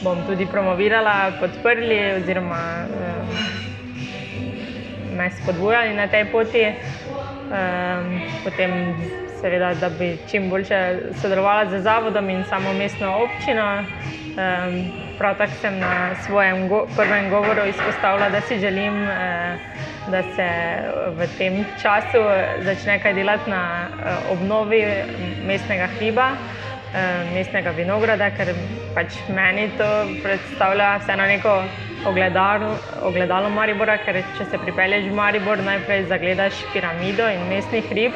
bom 0.04 0.20
tudi 0.28 0.50
promovirala, 0.52 1.16
podprli 1.40 2.00
oziroma 2.18 2.62
eh, 2.84 3.24
me 5.16 5.30
spodbujali 5.40 5.96
na 5.96 6.10
tej 6.12 6.28
poti. 6.34 6.66
Eh, 6.68 6.76
potem 8.44 8.76
seveda, 9.40 9.72
da 9.80 9.90
bi 9.96 10.18
čim 10.28 10.50
boljše 10.52 10.80
sodelovala 11.22 11.70
z 11.72 11.80
zavodom 11.88 12.30
in 12.30 12.44
samo 12.52 12.74
mestno 12.74 13.16
občino. 13.24 13.70
Prav 15.18 15.38
tako 15.38 15.52
sem 15.62 15.80
na 15.80 16.16
svojem 16.26 16.68
go 16.68 16.88
prvem 16.96 17.30
govoru 17.30 17.68
izpostavila, 17.70 18.30
da 18.30 18.42
si 18.42 18.60
želim, 18.60 19.04
eh, 19.04 19.58
da 20.08 20.24
se 20.24 20.50
v 21.18 21.28
tem 21.38 21.66
času 21.82 22.18
začne 22.62 23.00
kaj 23.00 23.14
delati 23.14 23.50
na 23.50 23.88
eh, 23.88 24.32
obnovi 24.32 24.86
mestnega 25.46 25.88
hriba. 25.98 26.32
mestnega 27.34 27.72
vinograda, 27.74 28.28
ker 28.38 28.52
pač 28.94 29.16
meni 29.34 29.64
to 29.78 29.88
predstavlja 30.24 31.00
vseeno 31.02 31.26
neko 31.26 31.54
ogledalo, 32.06 32.76
ogledalo 33.02 33.50
Maribora, 33.50 33.98
ker 33.98 34.20
če 34.38 34.46
se 34.52 34.60
pripelješ 34.62 35.10
v 35.10 35.16
Maribor, 35.18 35.58
najprej 35.66 36.06
zagledaš 36.12 36.62
piramido 36.74 37.26
in 37.34 37.50
mestni 37.50 37.82
hrib. 37.90 38.14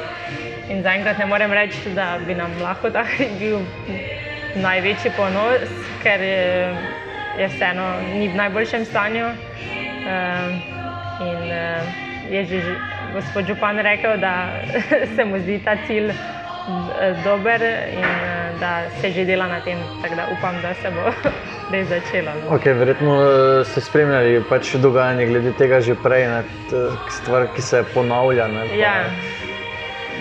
In 0.70 0.86
zaenkrat 0.86 1.18
ne 1.18 1.26
morem 1.26 1.58
reči, 1.58 1.90
da 1.96 2.20
bi 2.28 2.38
nam 2.38 2.54
lahko 2.62 2.94
ta 2.94 3.02
hrib 3.16 3.34
bil 3.42 3.60
največji 4.62 5.12
ponos, 5.18 5.68
ker 6.04 6.22
je, 6.22 6.76
je 7.40 7.48
vseeno 7.56 7.88
ni 8.14 8.28
v 8.28 8.36
najboljšem 8.36 8.86
stanju. 8.86 9.28
Um, 10.08 10.58
in 11.28 11.40
uh, 11.52 11.84
je 12.32 12.46
že 12.46 12.62
gospod 13.14 13.48
Župan 13.48 13.80
rekel, 13.80 14.18
da 14.18 14.62
se 15.16 15.26
mu 15.26 15.40
zdi 15.40 15.60
ta 15.66 15.76
cilj 15.88 16.12
dober 17.24 17.62
in 17.94 18.04
uh, 18.04 18.38
da 18.60 18.82
se 19.02 19.12
že 19.12 19.26
dela 19.26 19.48
na 19.48 19.60
tem. 19.60 19.78
Tako 20.02 20.16
da 20.16 20.24
upam, 20.38 20.56
da 20.62 20.74
se 20.74 20.92
bo 20.92 21.12
res 21.72 21.88
začelo. 21.88 22.32
No. 22.44 22.58
Okay, 22.58 22.74
verjetno 22.74 23.16
eh, 23.22 23.66
ste 23.66 23.82
spremljali 23.82 24.44
pač 24.50 24.76
dogajanje 24.76 25.26
glede 25.26 25.54
tega 25.58 25.82
že 25.82 25.96
prej, 25.96 26.28
ne, 26.28 26.44
stvar, 27.10 27.48
ki 27.56 27.62
se 27.62 27.84
ponavlja. 27.94 28.48
Ne, 28.48 28.68
ja. 28.78 28.94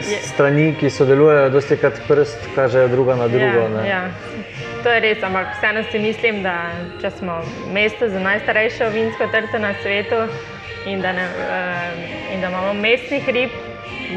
Strani, 0.03 0.75
ki 0.81 0.91
sodelujejo, 0.91 1.50
dosti 1.50 1.76
krat 1.76 2.00
prst 2.09 2.49
kažejo 2.55 2.88
druga 2.88 3.17
na 3.17 3.29
drugo. 3.29 3.65
Ja, 3.79 3.85
ja. 3.87 4.03
To 4.83 4.93
je 4.93 5.00
res, 5.00 5.23
ampak 5.23 5.57
vseeno 5.57 5.83
si 5.91 5.99
mislim, 5.99 6.43
da 6.43 6.55
če 7.00 7.11
smo 7.19 7.41
mesto 7.75 8.09
za 8.09 8.21
najstarejšo 8.21 8.91
vinsko 8.95 9.26
trto 9.33 9.59
na 9.59 9.73
svetu 9.83 10.21
in 10.87 11.00
da, 11.03 11.12
ne, 11.12 11.25
uh, 11.26 12.35
in 12.35 12.41
da 12.41 12.53
imamo 12.53 12.75
mestni 12.75 13.19
hrib, 13.26 13.50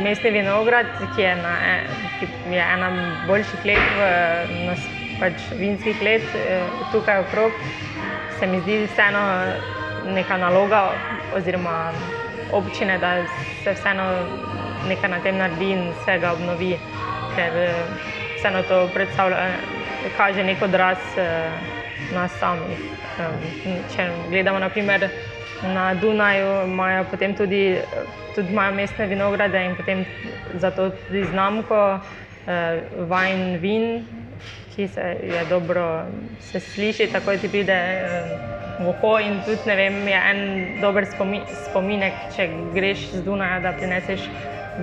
mestni 0.04 0.30
vinograd, 0.36 0.92
ki 1.16 1.22
je, 1.22 1.36
na, 1.42 1.56
ki 2.20 2.30
je 2.54 2.62
ena 2.76 2.92
boljših 3.28 3.66
let 3.66 3.92
v 3.98 4.10
nas 4.68 4.86
pač 5.20 5.50
vinskih 5.60 6.00
let 6.06 6.24
eh, 6.36 6.64
tukaj 6.94 7.26
okrog, 7.26 7.52
se 8.40 8.48
mi 8.48 8.62
zdi 8.64 8.86
vseeno 8.86 9.24
neka 10.16 10.38
naloga 10.38 10.90
oziroma 11.36 11.92
občine, 12.56 12.98
da 12.98 13.18
se 13.64 13.74
vseeno 13.74 14.06
nekaj 14.88 15.10
na 15.10 15.20
tem 15.20 15.38
naredi 15.38 15.72
in 15.72 15.92
se 16.06 16.18
ga 16.20 16.34
obnovi, 16.34 16.78
ker 17.36 17.58
eh, 17.64 17.84
vseeno 18.38 18.64
to 18.68 18.88
predstavlja, 18.94 19.38
kaže 20.18 20.44
nek 20.44 20.62
odraz 20.62 20.98
eh, 21.18 21.52
nas 22.14 22.32
samih. 22.40 22.80
Če 23.96 24.08
gledamo 24.30 24.60
naprimer 24.60 25.10
na 25.74 25.94
Dunaju, 25.94 26.64
imajo 26.68 27.04
potem 27.12 27.36
tudi, 27.36 27.76
tudi 28.36 28.54
imajo 28.54 28.76
mestne 28.78 29.08
vinograde 29.12 29.66
in 29.66 29.76
potem 29.76 30.06
zato 30.56 30.90
tudi 30.90 31.26
znamko 31.28 32.00
Vine 33.12 33.58
Vin, 33.60 34.06
ki 34.76 34.88
se 34.88 35.02
je 35.24 35.44
dobro 35.50 36.06
se 36.40 36.60
sliši, 36.60 37.10
tako 37.12 37.38
ti 37.38 37.50
pride 37.50 37.80
oko. 38.88 39.20
In 39.20 39.42
tudi 39.46 39.76
vem, 39.76 40.08
je 40.08 40.22
en 40.32 40.40
dober 40.82 41.06
spomi, 41.06 41.42
spominek, 41.70 42.14
če 42.36 42.48
greš 42.74 43.10
z 43.12 43.24
Dunaja, 43.26 43.60
da 43.60 43.74
prineseš 43.76 44.30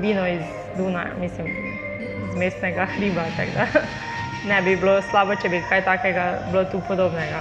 vino 0.01 0.27
iz 0.29 0.45
Dunaja, 0.77 1.13
mislim, 1.21 1.47
iz 2.31 2.37
mestnega 2.37 2.87
hriba. 2.97 3.25
Ne 4.49 4.63
bi 4.63 4.77
bilo 4.77 5.01
slabo, 5.03 5.35
če 5.35 5.49
bi 5.49 5.63
kaj 5.69 5.83
takega 5.85 6.27
bilo 6.53 6.65
tu 6.71 6.79
podobnega. 6.89 7.41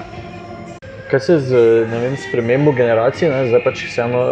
Kaj 1.12 1.20
se 1.20 1.38
z 1.40 1.60
vem, 1.92 2.16
spremembo 2.18 2.72
generacije, 2.74 3.30
ne? 3.30 3.44
zdaj 3.46 3.62
pač 3.62 3.84
vseeno 3.86 4.24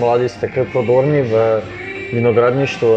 mladi 0.00 0.28
ste 0.28 0.50
kar 0.52 0.66
prodorni 0.72 1.22
v 1.22 1.44
vinogradništvu, 2.12 2.90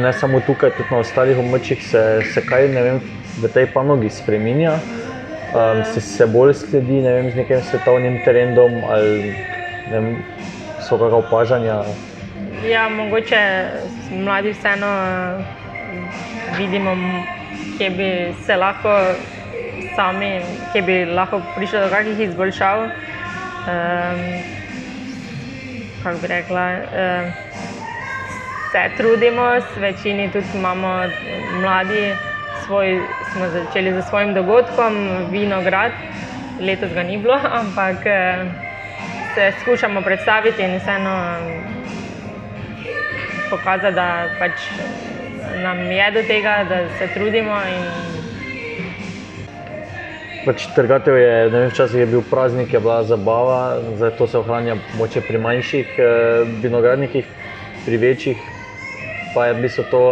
ne 0.00 0.12
samo 0.12 0.40
tukaj, 0.40 0.72
tudi 0.78 0.88
na 0.94 1.02
ostalih 1.04 1.36
območjih, 1.38 1.82
se, 1.84 2.04
se 2.32 2.44
kaj 2.46 2.68
ne 2.72 2.84
vem, 2.86 3.02
v 3.42 3.50
tej 3.52 3.68
panogi 3.74 4.08
spremenja, 4.08 4.78
um, 5.52 5.84
se, 5.84 6.00
se 6.00 6.26
bolj 6.26 6.54
sledi 6.62 7.02
vem, 7.04 7.28
z 7.30 7.42
nekim 7.42 7.60
svetovnim 7.66 8.20
trendom 8.24 8.80
ali 8.88 9.34
vem, 9.90 10.14
so 10.80 10.96
kakšna 10.96 11.20
opažanja. 11.20 11.82
Ja, 12.68 12.88
mogoče 12.88 13.68
mladi 14.10 14.50
vseeno 14.52 14.86
vidimo, 16.58 16.96
kje 17.78 17.90
bi 17.90 18.34
se 18.46 18.56
lahko 18.56 18.88
sami, 19.96 20.40
kje 20.72 20.82
bi 20.82 21.04
lahko 21.04 21.40
prišli 21.54 21.80
do 21.80 21.88
kakšnih 21.88 22.20
izboljšav. 22.20 22.82
Um, 22.82 22.90
kako 26.02 26.18
bi 26.22 26.26
rekla, 26.26 26.66
um, 26.72 27.32
se 28.72 28.90
trudimo, 28.96 29.60
s 29.60 29.76
večini 29.76 30.30
tudi 30.32 30.46
imamo 30.54 31.02
mladi 31.60 32.12
svoj, 32.66 33.00
smo 33.32 33.48
začeli 33.48 34.02
z 34.02 34.04
svojim 34.08 34.34
dogodkom, 34.34 34.94
Vinograd, 35.30 35.92
letos 36.60 36.92
ga 36.94 37.02
ni 37.02 37.18
bilo, 37.18 37.40
ampak 37.60 38.06
eh, 38.06 38.44
se 39.34 39.52
skušamo 39.60 40.02
predstaviti 40.02 40.62
in 40.62 40.78
vseeno 40.78 41.36
pokazati, 43.50 43.94
da 43.94 44.28
pač 44.38 44.68
nam 45.62 45.82
je 45.92 46.10
do 46.14 46.22
tega, 46.28 46.54
da 46.68 46.84
se 46.98 47.08
trudimo. 47.14 47.58
Pač 50.44 50.66
trgatev 50.74 51.18
je, 51.20 51.34
ne 51.50 51.58
vem, 51.58 51.70
včasih 51.70 52.00
je 52.00 52.06
bil 52.06 52.22
praznik, 52.30 52.72
je 52.72 52.80
bila 52.80 53.02
zabava, 53.04 53.80
zdaj 53.96 54.14
to 54.18 54.26
se 54.26 54.38
ohranja 54.38 54.78
moče 54.98 55.20
pri 55.20 55.38
manjših 55.38 55.98
eh, 55.98 56.08
vinogradnikih, 56.62 57.28
pri 57.84 57.96
večjih 57.96 58.48
pa 59.34 59.46
je 59.46 59.54
v 59.54 59.62
bistvu 59.62 59.84
to 59.90 60.02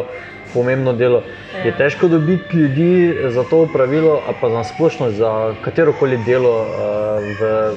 pomembno 0.55 0.92
delo. 0.92 1.22
Ja. 1.55 1.64
Je 1.64 1.72
težko 1.77 2.09
dobiti 2.09 2.57
ljudi 2.57 3.16
za 3.29 3.44
to 3.44 3.62
upravilo, 3.62 4.22
pa 4.40 4.51
za 4.51 4.64
splošno 4.64 5.11
za 5.11 5.55
katero 5.64 5.92
koli 5.92 6.16
delo, 6.27 6.55
uh, 6.62 6.68
v, 7.40 7.72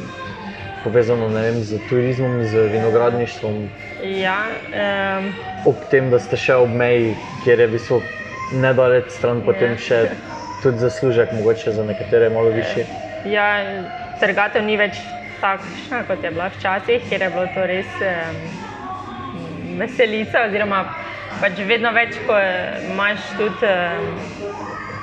povezano 0.84 1.28
vem, 1.28 1.62
z 1.64 1.80
turizmom, 1.90 2.44
z 2.44 2.68
vinogradništvom. 2.72 3.70
Ja, 4.04 4.48
um, 5.20 5.32
ob 5.66 5.76
tem, 5.92 6.10
da 6.10 6.20
ste 6.20 6.38
še 6.38 6.58
ob 6.64 6.74
meji, 6.74 7.14
kjer 7.44 7.60
je 7.66 7.68
visok, 7.76 8.04
nedalec 8.54 9.12
stran, 9.14 9.44
potem 9.46 9.78
ja. 9.78 9.82
še 9.88 10.00
tudi 10.64 10.82
zaslužek, 10.82 11.32
mogoče 11.38 11.72
za 11.72 11.86
nekatere 11.86 12.30
malo 12.30 12.50
više. 12.50 12.86
Ja, 13.26 13.48
trgatev 14.20 14.66
ni 14.66 14.78
več 14.78 14.98
takšna, 15.42 16.04
kot 16.10 16.24
je 16.24 16.32
bila 16.34 16.50
včasih, 16.54 17.06
ker 17.10 17.22
je 17.22 17.30
bilo 17.30 17.48
to 17.56 17.66
res 17.70 18.02
um, 18.02 18.42
veselica. 19.80 20.46
Oziroma, 20.50 20.84
pač 21.42 21.62
vedno 21.70 21.94
več, 21.96 22.18
ko 22.28 22.38
imaš 22.92 23.26
tudi, 23.38 23.66
eh, 23.66 24.02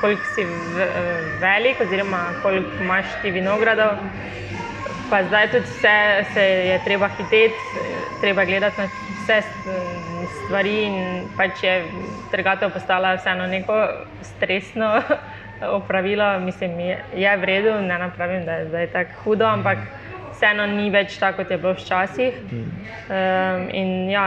koliko 0.00 0.24
si 0.34 0.46
velik, 1.40 1.80
oziroma 1.80 2.22
koliko 2.42 2.82
imaš 2.82 3.14
ti 3.22 3.30
vinogradov. 3.34 4.02
Pa 5.10 5.22
zdaj 5.24 5.50
tudi 5.50 5.64
vse 5.64 6.24
se 6.34 6.42
je 6.42 6.80
treba 6.84 7.08
hiteti, 7.08 7.54
treba 8.20 8.44
gledati 8.44 8.80
na 8.80 8.88
vse 9.22 9.42
stvari. 10.44 10.90
Pač 11.36 11.62
je 11.62 11.84
trgatev 12.30 12.70
postala 12.70 13.14
vseeno 13.14 13.46
neko 13.46 13.88
stresno 14.22 15.02
opravilo. 15.78 16.38
Mislim, 16.40 16.80
je, 16.80 16.98
je 17.14 17.36
v 17.36 17.44
redu, 17.44 17.80
ne 17.80 17.98
napravim, 17.98 18.44
da 18.44 18.52
je 18.52 18.68
zdaj 18.68 18.86
tako 18.92 19.10
hudo, 19.24 19.46
ampak 19.46 19.78
vseeno 20.36 20.66
ni 20.66 20.90
več 20.90 21.16
tako, 21.18 21.42
kot 21.42 21.50
je 21.50 21.58
bilo 21.58 21.72
včasih. 21.72 22.34
Um, 22.52 23.64
in 23.72 24.10
ja, 24.10 24.26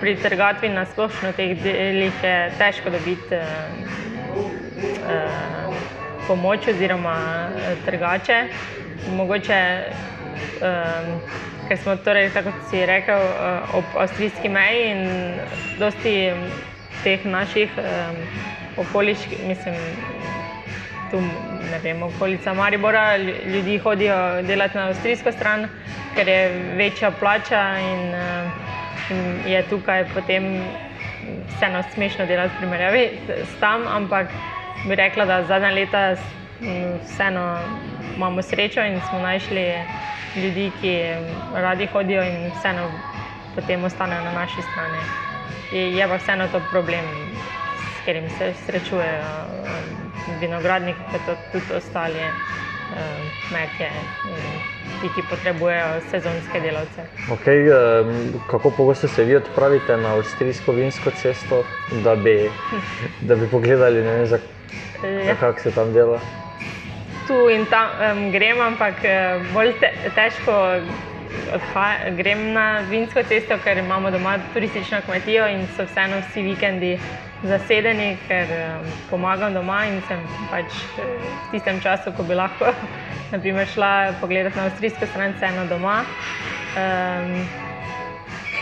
pri 0.00 0.16
trgatvi 0.16 0.72
na 0.72 0.86
splošno 0.88 1.32
teh 1.36 1.52
delih 1.62 2.24
je 2.24 2.36
težko 2.58 2.90
dobiti 2.90 3.36
uh, 3.36 3.44
uh, 5.04 5.78
pomoč 6.26 6.72
oziroma 6.72 7.18
trgače. 7.84 8.42
Mogoče, 9.06 9.84
um, 10.60 11.20
ker 11.68 11.78
smo 11.78 11.96
torej, 11.96 12.30
tako 12.34 12.52
kot 12.52 12.70
si 12.70 12.86
rekel, 12.86 13.20
uh, 13.20 13.74
ob 13.78 13.84
avstrijski 13.96 14.48
meji 14.48 14.90
in 14.90 15.02
dosti 15.78 16.14
teh 17.04 17.24
naših 17.24 17.70
um, 17.78 18.18
okoliških, 18.76 19.44
mislim, 19.46 19.74
tu 21.10 21.20
ne 21.70 21.78
vem, 21.82 22.02
okolica 22.02 22.54
Maribora, 22.54 23.16
ljudi 23.46 23.78
hodijo 23.78 24.42
delati 24.42 24.76
na 24.76 24.88
avstrijsko 24.88 25.32
stran, 25.32 25.68
ker 26.14 26.28
je 26.28 26.42
večja 26.76 27.10
plača 27.10 27.62
in, 27.78 28.14
uh, 28.14 29.10
in 29.10 29.52
je 29.52 29.62
tukaj 29.70 30.04
potem 30.14 30.52
vseeno 31.48 31.82
smešno 31.94 32.26
delati 32.26 32.54
v 32.54 32.58
primerjavi 32.58 33.10
s 33.28 33.60
tam, 33.60 33.86
ampak 33.88 34.26
bi 34.88 34.94
rekla, 34.94 35.24
da 35.24 35.44
zadnja 35.44 35.70
leta 35.70 36.14
vseeno 37.04 37.58
imamo 38.16 38.42
srečo 38.42 38.84
in 38.84 39.00
smo 39.08 39.18
našli 39.18 39.64
ljudi, 40.36 40.72
ki 40.80 41.02
radi 41.54 41.86
hodijo 41.86 42.22
in 42.22 42.50
vseeno 42.58 42.90
potem 43.54 43.84
ostanejo 43.84 44.20
na 44.24 44.32
naši 44.32 44.62
strani. 44.62 44.98
Je 45.72 46.08
pa 46.08 46.16
vseeno 46.16 46.48
to 46.52 46.60
problem, 46.70 47.04
s 47.94 47.98
katerim 47.98 48.30
se 48.38 48.52
srečujejo 48.66 49.24
vinogradniki, 50.40 51.00
kot 51.12 51.36
tudi 51.52 51.74
ostali 51.76 52.18
eh, 52.18 52.32
kmetje, 53.48 53.90
ti, 55.00 55.08
ki 55.14 55.22
potrebujejo 55.30 56.00
sezonske 56.10 56.60
delavce. 56.60 57.06
Okay, 57.30 57.68
kako 58.50 58.70
pogosto 58.70 59.08
se 59.08 59.24
vi 59.24 59.36
odpravite 59.36 59.96
na 59.96 60.14
avstrijsko 60.14 60.72
vinsko 60.72 61.10
cesto, 61.10 61.64
da 62.04 62.16
bi, 62.16 62.50
da 63.20 63.36
bi 63.36 63.48
pogledali? 63.50 64.02
Ne, 64.02 64.26
za... 64.26 64.38
Ja. 65.02 65.34
Kako 65.40 65.60
se 65.60 65.70
tam 65.70 65.92
dela? 65.92 66.20
Tu 67.28 67.48
in 67.52 67.66
tam 67.70 67.90
um, 68.00 68.30
grem, 68.32 68.60
ampak 68.60 69.04
eh, 69.04 69.38
bolj 69.52 69.74
te, 69.80 69.90
težko 70.16 70.54
odha- 71.58 72.10
grem 72.16 72.52
na 72.56 72.66
vinsko 72.88 73.22
cesto, 73.28 73.58
ker 73.64 73.78
imamo 73.82 74.10
doma 74.10 74.38
turistično 74.54 75.02
kmetijo 75.06 75.46
in 75.52 75.66
so 75.76 75.86
vseeno 75.88 76.22
vsi 76.24 76.42
vikendi 76.46 76.92
zasedeni, 77.42 78.08
ker 78.28 78.54
um, 78.58 78.88
pomagam 79.10 79.54
doma 79.54 79.84
in 79.90 80.00
sem 80.08 80.24
pač 80.50 80.80
eh, 80.98 81.14
v 81.36 81.52
tistem 81.52 81.80
času, 81.84 82.14
ko 82.16 82.24
bi 82.24 82.38
lahko 82.38 82.72
naprimer, 83.34 83.68
šla 83.68 83.92
pogledat 84.22 84.56
na 84.58 84.68
avstrijsko 84.70 85.06
stran, 85.12 85.36
vseeno 85.38 85.68
doma. 85.70 86.00
Um, 86.76 87.48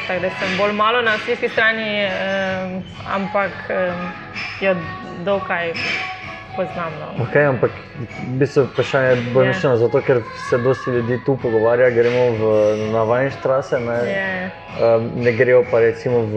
Tako 0.07 0.21
da 0.23 0.31
sem 0.31 0.57
bolj 0.57 0.73
malo 0.73 1.03
na 1.03 1.17
avstrijski 1.19 1.49
strani, 1.49 1.89
um, 2.07 2.77
ampak 3.05 3.65
um, 3.71 4.13
jo 4.61 4.75
dokaj 5.27 5.75
poznam. 6.57 6.93
No. 7.01 7.25
Okay, 7.25 7.45
ampak 7.49 7.71
v 8.01 8.39
bistvu 8.41 8.65
vprašanje 8.71 9.09
je 9.09 9.17
bolj 9.17 9.45
Ja. 9.45 9.53
mišljeno 9.53 9.77
zato, 9.77 10.03
ker 10.03 10.23
se 10.35 10.59
dosti 10.59 10.91
ljudi 10.91 11.19
tu 11.25 11.37
pogovarja, 11.37 11.91
gremo 11.91 12.25
v, 12.31 12.41
na 12.93 13.05
Weinstraße, 13.05 13.79
ne, 13.81 13.99
Je, 14.11 14.51
um, 14.81 15.11
ne 15.17 15.33
grejo 15.33 15.65
pa 15.71 15.81
recimo 15.81 16.19
v 16.21 16.35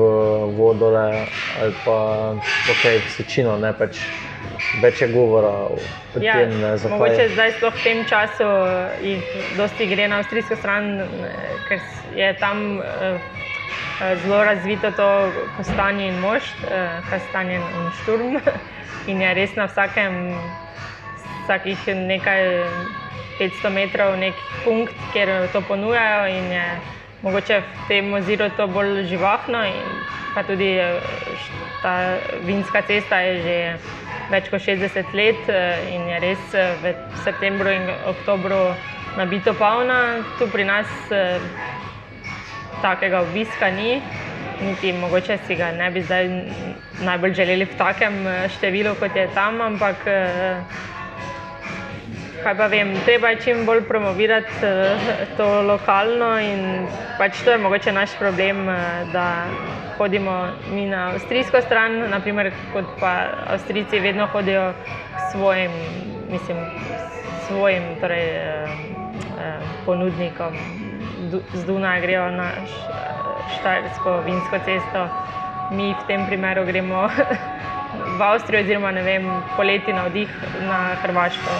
vodole 0.57 1.05
ali 1.61 1.73
pa 1.85 1.97
okay, 2.71 2.99
v 2.99 3.09
sečino, 3.09 3.57
ne 3.57 3.73
pač 3.73 3.97
več 4.81 5.01
je 5.01 5.07
govora 5.07 5.49
o 5.49 5.77
ja, 6.21 6.33
tem, 6.37 6.53
ne, 6.61 6.77
zakaj. 6.77 6.97
mogoče 6.97 7.29
zdaj 7.33 7.51
sploh 7.57 7.73
v 7.73 7.83
tem 7.83 8.05
času 8.05 8.47
jih 9.03 9.23
dosti 9.57 9.87
gre 9.87 10.07
na 10.07 10.19
avstrijsko 10.21 10.55
stran, 10.55 10.99
eh, 11.01 11.05
ker 11.67 11.79
je 12.15 12.29
tam 12.39 12.81
eh, 12.81 13.19
eh, 14.01 14.15
zelo 14.23 14.43
razvito 14.43 14.91
to 14.91 15.09
kostanje 15.57 16.07
in 16.07 16.19
mošt, 16.19 16.63
eh, 16.63 17.01
kastanje 17.09 17.55
in 17.55 17.91
šturm. 18.01 18.37
In 19.09 19.21
je 19.25 19.33
res 19.33 19.55
na 19.57 19.65
vsakem, 19.65 20.37
vsakih 21.45 21.81
nekaj 21.97 22.41
500 23.41 23.73
metrov 23.73 24.13
nek 24.21 24.37
punkt, 24.61 24.93
kjer 25.13 25.49
to 25.49 25.63
ponujajo 25.65 26.27
in 26.29 26.51
je 26.53 26.65
mogoče 27.23 27.59
v 27.59 27.87
tem 27.87 28.13
oziru 28.13 28.49
to 28.57 28.67
bolj 28.67 29.07
živahno. 29.09 29.63
Pa 30.35 30.43
tudi 30.43 30.77
eh, 30.77 31.01
ta 31.81 32.21
vinska 32.45 32.81
cesta 32.85 33.19
je 33.25 33.33
že 33.41 33.57
več 34.29 34.49
kot 34.53 34.61
60 34.61 35.17
let 35.17 35.49
eh, 35.49 35.89
in 35.95 36.05
je 36.05 36.19
res 36.21 36.53
eh, 36.53 36.77
v 36.83 36.93
septembru 37.25 37.73
in 37.73 37.89
oktobru 38.05 38.75
nabito 39.17 39.53
polna. 39.57 40.21
Tu 40.37 40.47
pri 40.47 40.63
nas 40.69 40.87
takega 42.79 43.25
obiska 43.25 43.73
ni, 43.73 43.99
niti 44.61 44.93
mogoče 44.93 45.37
si 45.47 45.55
ga 45.55 45.71
ne 45.71 45.91
bi 45.91 46.01
zdaj 46.01 46.29
najbolj 47.03 47.33
želeli 47.33 47.65
v 47.65 47.77
takem 47.77 48.27
eh, 48.27 48.47
številu, 48.49 48.95
kot 48.99 49.15
je 49.15 49.27
tam, 49.33 49.61
ampak 49.61 50.07
eh, 50.07 50.61
kaj 52.43 52.55
pa 52.55 52.67
vem, 52.71 52.93
treba 53.05 53.33
je 53.33 53.41
čim 53.43 53.65
bolj 53.65 53.83
promovirati 53.87 54.63
eh, 54.63 55.25
to 55.37 55.61
lokalno 55.61 56.37
in 56.39 56.87
pač 57.17 57.43
to 57.43 57.51
je 57.51 57.57
mogoče 57.57 57.91
naš 57.91 58.15
problem, 58.19 58.65
da 59.13 59.45
hodimo 59.99 60.47
mi 60.71 60.85
na 60.85 61.09
avstrijsko 61.11 61.61
stran, 61.61 61.99
naprimer, 62.09 62.51
kot 62.73 62.85
pa 62.99 63.13
Avstrijci 63.47 63.99
vedno 63.99 64.27
hodijo 64.27 64.71
k 65.15 65.31
svojim, 65.31 65.71
mislim, 66.31 66.57
svojim 67.47 67.83
torej, 68.01 68.27
eh, 68.27 68.67
ponudnikom. 69.85 70.55
Z 71.53 71.65
Dunaja 71.65 72.01
grejo 72.01 72.31
na 72.31 72.51
Š- 72.65 73.18
Štajersko 73.57 74.21
vinsko 74.25 74.59
cesto, 74.65 75.07
mi 75.69 75.93
v 75.93 76.05
tem 76.07 76.25
primeru 76.25 76.65
gremo 76.65 77.07
v 78.17 78.21
Avstrijo, 78.21 78.63
oziroma 78.63 78.91
ne 78.91 79.03
vem, 79.03 79.29
poleti 79.57 79.93
na 79.93 80.05
vdih 80.07 80.29
na 80.67 80.95
Hrvaško. 81.01 81.59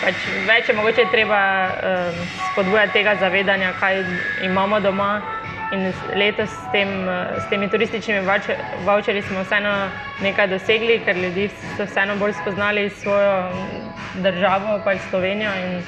Pač 0.00 0.24
več 0.48 0.68
je 0.68 0.76
mogoče 0.76 1.04
treba 1.12 1.40
um, 1.68 2.22
spodbujati 2.50 2.92
tega 2.92 3.16
zavedanja, 3.20 3.74
kaj 3.80 4.04
imamo 4.44 4.80
doma. 4.80 5.12
In 5.70 5.84
letos 6.18 6.50
s, 6.50 6.64
tem, 6.72 6.88
eh, 7.06 7.38
s 7.38 7.44
temi 7.46 7.68
turističnimi 7.70 8.24
voucher- 8.26 8.58
voucherji 8.82 9.22
smo 9.22 9.44
vseeno 9.44 9.70
nekaj 10.18 10.48
dosegli, 10.50 10.96
ker 11.04 11.14
ljudi 11.16 11.44
so 11.76 11.86
vseeno 11.86 12.16
bolj 12.18 12.32
spoznali 12.40 12.88
svojo 12.90 13.36
državo, 14.18 14.80
pač 14.84 14.98
Slovenijo. 15.10 15.52
In 15.54 15.78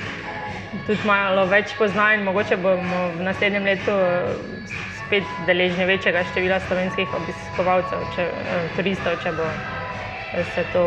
tudi 0.86 1.02
malo 1.04 1.48
več 1.50 1.74
poznajo 1.74 2.20
in 2.20 2.24
mogoče 2.24 2.56
bomo 2.56 3.08
v 3.18 3.26
naslednjem 3.26 3.64
letu 3.64 3.90
eh, 3.90 4.91
spet 5.12 5.28
deležni 5.46 5.84
večjega 5.84 6.22
števila 6.24 6.56
slovenskih 6.64 7.10
obiskovalcev, 7.12 8.00
če, 8.14 8.22
eh, 8.22 8.68
turistov, 8.76 9.18
če 9.20 9.32
bo 9.36 9.44
eh, 9.44 10.44
se 10.54 10.64
to 10.72 10.86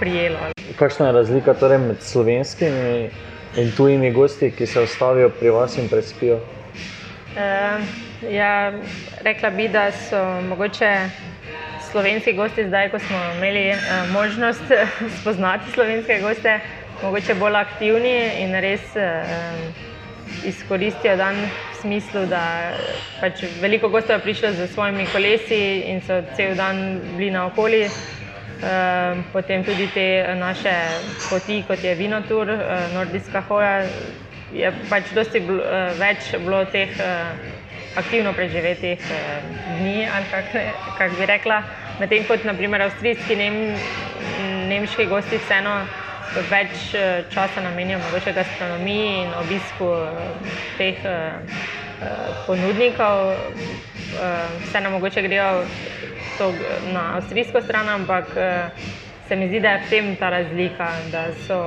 prijelo. 0.00 0.48
Kakšna 0.78 1.06
je 1.06 1.12
razlika 1.12 1.54
torej 1.54 1.78
med 1.78 2.02
slovenskimi 2.02 3.10
in 3.62 3.70
tujimi 3.76 4.10
gosti, 4.10 4.50
ki 4.50 4.66
se 4.66 4.82
ustavijo 4.82 5.30
pri 5.30 5.54
vas 5.54 5.78
in 5.78 5.86
prespijo? 5.88 6.40
Uh, 7.38 7.78
ja, 8.26 8.72
rekla 9.22 9.50
bi, 9.50 9.68
da 9.68 9.92
so 9.92 10.18
mogoče 10.48 10.90
slovenski 11.92 12.34
gosti, 12.34 12.66
zdaj 12.66 12.90
ko 12.90 12.98
smo 12.98 13.18
imeli 13.36 13.68
uh, 13.70 14.10
možnost 14.12 14.66
spoznati 15.20 15.70
slovenske 15.76 16.18
goste, 16.26 16.58
mogoče 17.02 17.38
bolj 17.38 17.62
aktivni 17.62 18.16
in 18.42 18.58
res 18.58 18.96
uh, 18.98 19.87
izkoristijo 20.44 21.16
dan 21.16 21.36
v 21.36 21.80
smislu, 21.80 22.26
da 22.26 22.72
pač 23.20 23.44
veliko 23.60 23.88
gostov 23.88 24.18
je 24.18 24.24
prišlo 24.26 24.52
z 24.52 24.68
svojimi 24.72 25.06
kolesi 25.12 25.60
in 25.92 26.00
so 26.00 26.22
cel 26.36 26.56
dan 26.56 27.00
bili 27.16 27.30
naokoli. 27.30 27.88
Uh, 28.58 29.22
potem 29.32 29.62
tudi 29.62 29.86
te 29.94 30.34
naše 30.34 30.72
poti, 31.30 31.62
kot 31.62 31.84
je 31.84 31.94
Vinotur, 31.94 32.48
uh, 32.50 32.58
Nordijska 32.94 33.40
hoja, 33.46 33.86
je 34.50 34.72
pač 34.90 35.12
dosti 35.14 35.38
bl, 35.46 35.60
uh, 35.62 35.94
več 35.94 36.32
bilo 36.42 36.64
teh 36.66 36.90
uh, 36.98 37.38
aktivno 37.94 38.32
preživetih 38.34 38.98
uh, 38.98 39.46
dni, 39.78 40.08
ali 40.10 40.26
kako 40.32 40.64
kak 40.98 41.14
bi 41.20 41.30
rekla. 41.30 41.62
Medtem 42.00 42.26
kot 42.26 42.42
naprimer 42.44 42.82
avstrijski, 42.88 43.38
nem, 43.38 43.78
nemški 44.66 45.06
gosti 45.06 45.38
vseeno 45.38 45.78
več 46.50 46.92
uh, 46.94 47.24
časa 47.32 47.62
namenijo 47.64 47.98
mogoče 47.98 48.32
gastronomiji 48.32 49.14
in 49.22 49.34
obisku 49.40 49.84
uh, 49.84 50.52
teh 50.78 51.04
uh, 51.04 51.56
ponudnikov. 52.46 53.34
Vseeno 54.64 54.90
mogoče 54.90 55.22
grejo 55.22 55.64
to 56.38 56.52
na 56.94 57.02
avstrijsko 57.16 57.60
stran, 57.60 57.88
ampak 57.88 58.30
se 59.28 59.36
mi 59.36 59.48
zdi, 59.48 59.60
da 59.60 59.74
je 59.74 59.82
v 59.82 59.90
tem 59.90 60.16
ta 60.16 60.30
razlika, 60.30 60.88
da 61.12 61.26
so 61.46 61.58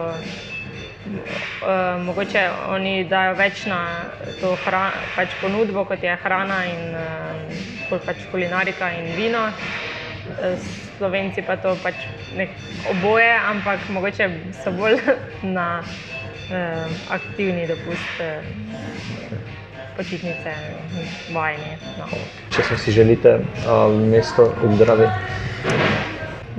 Uh, 1.01 2.05
mogoče 2.05 2.41
oni 2.69 3.03
dajo 3.09 3.33
več 3.35 3.63
na 3.65 3.79
to 4.39 4.53
pač 5.15 5.33
ponudbo, 5.41 5.83
kot 5.89 6.03
je 6.03 6.13
hrana 6.23 6.59
in 6.69 6.93
uh, 6.93 7.97
pač 8.05 8.21
kulinarika 8.31 8.91
in 8.93 9.09
vino. 9.17 9.41
Eh, 10.29 10.57
Slovenci 10.97 11.41
pa 11.41 11.57
to 11.57 11.75
pač 11.83 11.95
oboje, 12.89 13.31
ampak 13.49 13.79
mogoče 13.89 14.29
so 14.63 14.71
bolj 14.71 14.99
na 15.57 15.81
uh, 15.81 16.85
aktivni 17.09 17.65
dopust, 17.67 18.21
uh, 18.21 18.45
počitnice, 19.97 20.53
vajni. 21.33 21.73
No. 21.97 22.05
Če 22.53 22.63
se 22.69 22.77
si 22.77 22.91
želite 22.91 23.39
uh, 23.41 23.89
mesto 23.89 24.53
obdravi. 24.63 25.09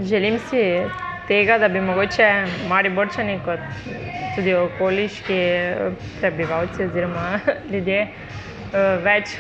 Želim 0.03 0.41
si 0.51 0.83
tega, 1.29 1.59
da 1.59 1.69
bi 1.69 1.81
mogoče 1.81 2.29
Mariborčani, 2.69 3.39
kot 3.45 3.61
tudi 4.37 4.55
okoliški 4.55 5.35
eh, 5.35 5.91
prebivalci 6.21 6.85
oziroma 6.85 7.39
ljudje, 7.73 8.01
eh, 8.01 8.99
več 9.05 9.37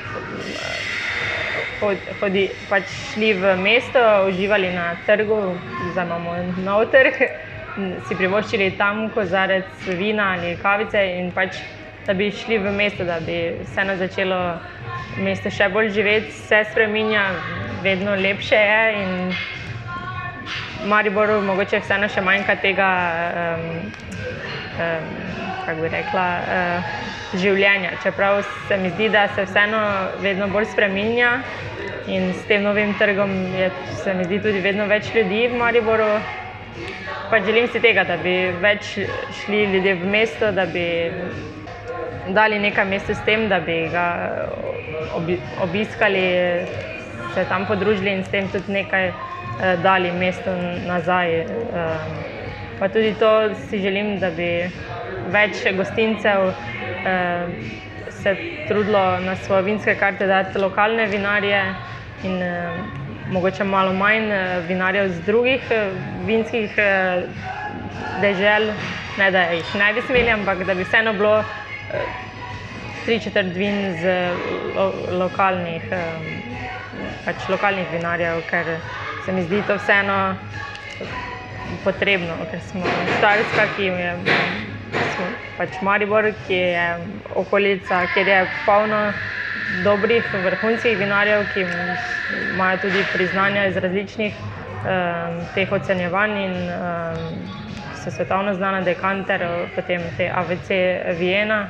hodi, 2.21 2.49
pač 2.71 2.89
šli 3.13 3.33
v 3.35 3.55
mesto, 3.59 4.01
uživali 4.29 4.71
na 4.71 4.97
trgu, 5.07 5.39
zdaj 5.91 6.07
imamo 6.07 6.35
nov 6.63 6.87
trg, 6.93 7.19
si 8.07 8.15
privoščili 8.15 8.73
tam 8.79 9.09
kozarec 9.11 9.87
vina 9.99 10.33
ali 10.37 10.57
kavice 10.57 11.03
in 11.19 11.31
pač 11.33 11.63
da 12.07 12.15
bi 12.15 12.31
šli 12.31 12.59
v 12.59 12.73
mesto, 12.73 13.05
da 13.05 13.21
bi 13.21 13.37
vseeno 13.63 13.97
začelo 13.97 14.39
mesto 15.17 15.51
še 15.51 15.69
bolj 15.69 15.93
živeti, 15.95 16.33
se 16.33 16.63
spreminja, 16.71 17.29
vedno 17.83 18.15
lepše 18.17 18.59
je 18.59 18.83
Mariboru 20.85 21.41
mogoče 21.47 21.81
vseeno 21.83 22.09
še 22.11 22.23
manjka 22.25 22.57
tega, 22.63 22.89
um, 23.43 23.67
um, 24.83 25.09
kako 25.67 25.81
bi 25.81 25.91
rekla, 25.93 26.27
uh, 26.43 26.95
življenja. 27.39 27.97
Čeprav 28.03 28.43
se 28.69 28.77
mi 28.77 28.91
zdi, 28.91 29.09
da 29.13 29.27
se 29.35 29.47
vseeno 29.47 29.83
vedno 30.23 30.49
bolj 30.53 30.71
spreminja 30.73 31.37
in 32.11 32.33
s 32.35 32.47
tem 32.49 32.65
novim 32.67 32.95
trgom 32.99 33.31
je 33.55 33.71
se 34.03 34.15
mi 34.15 34.25
zdi 34.25 34.41
tudi 34.43 34.61
vedno 34.61 34.87
več 34.91 35.13
ljudi 35.15 35.47
v 35.49 35.59
Mariboru. 35.61 36.09
Pa 37.31 37.39
želim 37.41 37.69
si 37.73 37.81
tega, 37.81 38.05
da 38.05 38.17
bi 38.21 38.35
več 38.61 38.97
šli 39.39 39.65
ljudje 39.73 39.95
v 40.03 40.09
mesto, 40.11 40.51
da 40.53 40.67
bi 40.67 40.85
dali 42.35 42.59
nekaj 42.59 42.85
mestu 42.91 43.15
s 43.15 43.23
tem, 43.25 43.47
da 43.49 43.61
bi 43.61 43.87
ga 43.93 44.07
obi, 45.17 45.39
obiskali, 45.63 46.25
se 47.35 47.45
tam 47.49 47.65
podružili 47.67 48.13
in 48.19 48.25
s 48.25 48.35
tem 48.35 48.51
tudi 48.53 48.75
nekaj 48.75 49.13
eh, 49.59 49.77
dali 49.77 50.13
mestu 50.13 50.51
nazaj. 50.87 51.41
Eh, 51.41 52.07
pa 52.79 52.89
tudi 52.89 53.15
to 53.15 53.33
si 53.55 53.79
želim, 53.79 54.19
da 54.19 54.31
bi 54.31 54.49
več 55.25 55.65
gostincev 55.77 56.53
eh, 57.05 57.47
se 58.09 58.37
trudilo 58.65 59.21
na 59.21 59.37
svoje 59.37 59.63
vinske 59.63 59.95
karte 59.97 60.27
dati 60.27 60.59
lokalne 60.59 61.07
vinarje 61.07 61.63
in 62.23 62.43
eh, 62.43 62.85
mogoče 63.27 63.65
malo 63.65 63.93
manj 63.93 64.31
eh, 64.33 64.61
vinarjev 64.69 65.09
z 65.09 65.21
drugih 65.27 65.71
eh, 65.71 65.91
vinskih 66.27 66.75
eh, 66.79 67.23
dežel, 68.23 68.73
ne 69.17 69.31
da 69.31 69.43
jih 69.51 69.75
ne 69.75 69.93
bi 69.95 70.03
smeli, 70.03 70.31
ampak 70.31 70.65
da 70.65 70.75
bi 70.75 70.85
vseeno 70.85 71.13
bilo 71.13 71.45
eh, 71.89 72.07
tri 73.05 73.21
četrt 73.21 73.55
vin 73.57 73.97
z 73.99 74.15
lo, 74.75 74.87
lokalnih, 75.19 75.89
eh, 75.93 76.21
pač 77.25 77.49
lokalnih 77.49 77.91
vinarjev, 77.91 78.43
ker 78.51 78.77
se 79.25 79.33
mi 79.33 79.43
zdi 79.43 79.63
to 79.67 79.77
vseeno 79.77 80.35
potrebno, 81.85 82.35
ker 82.51 82.61
smo 82.61 82.87
Štajerska, 83.19 83.67
ki 83.77 83.85
je 83.85 84.15
pač 85.59 85.81
Maribor, 85.83 86.33
ki 86.47 86.55
je 86.55 86.87
okolica, 87.35 88.03
kjer 88.15 88.29
je 88.29 88.41
polno 88.67 89.13
dobrih, 89.85 90.27
vrhunskih 90.45 90.99
vinarjev, 90.99 91.47
ki 91.55 91.67
imajo 92.55 92.83
tudi 92.83 93.05
priznanja 93.13 93.67
iz 93.67 93.77
različnih 93.77 94.35
um, 94.43 95.41
teh 95.55 95.73
ocenjevanj 95.73 96.37
in 96.45 96.57
um, 96.69 97.25
so 98.03 98.11
svetovno 98.11 98.55
znana 98.55 98.81
dekanter, 98.81 99.47
potem 99.75 100.03
te 100.17 100.31
AVC 100.35 100.71
Viena. 101.19 101.67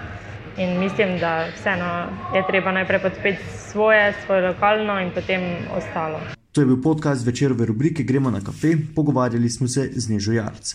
In 0.56 0.76
mislim, 0.80 1.16
da 1.18 1.46
vseeno 1.54 2.06
je 2.34 2.42
treba 2.46 2.72
najprej 2.72 3.00
podpreti 3.00 3.44
svoje, 3.48 4.12
svoje 4.26 4.48
lokalno 4.48 5.00
in 5.00 5.10
potem 5.10 5.40
ostalo. 5.76 6.41
To 6.52 6.60
je 6.60 6.66
bil 6.66 6.82
podcast 6.82 7.26
večerove 7.26 7.66
rubrike 7.66 8.02
Gremo 8.02 8.30
na 8.30 8.40
kafe, 8.40 8.76
pogovarjali 8.94 9.50
smo 9.50 9.68
se 9.68 9.90
z 9.96 10.08
Nežo 10.08 10.32
Jarc. 10.32 10.74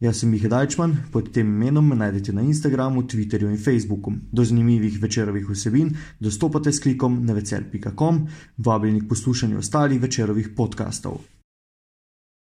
Jaz 0.00 0.18
sem 0.20 0.30
Miha 0.30 0.48
Dajčman, 0.48 0.96
pod 1.12 1.30
tem 1.32 1.46
imenom 1.46 1.86
me 1.88 1.96
najdete 1.96 2.32
na 2.32 2.42
Instagramu, 2.42 3.02
Twitterju 3.02 3.48
in 3.48 3.56
Facebooku. 3.56 4.12
Do 4.32 4.44
zanimivih 4.44 4.98
večerovih 5.02 5.48
vsebin 5.50 5.94
dostopate 6.20 6.72
s 6.72 6.82
klikom 6.84 7.24
na 7.24 7.32
večer.com, 7.32 8.26
vabljeni 8.58 9.00
k 9.00 9.08
poslušanju 9.08 9.58
ostalih 9.58 10.00
večerovih 10.00 10.48
podkastov. 10.56 11.35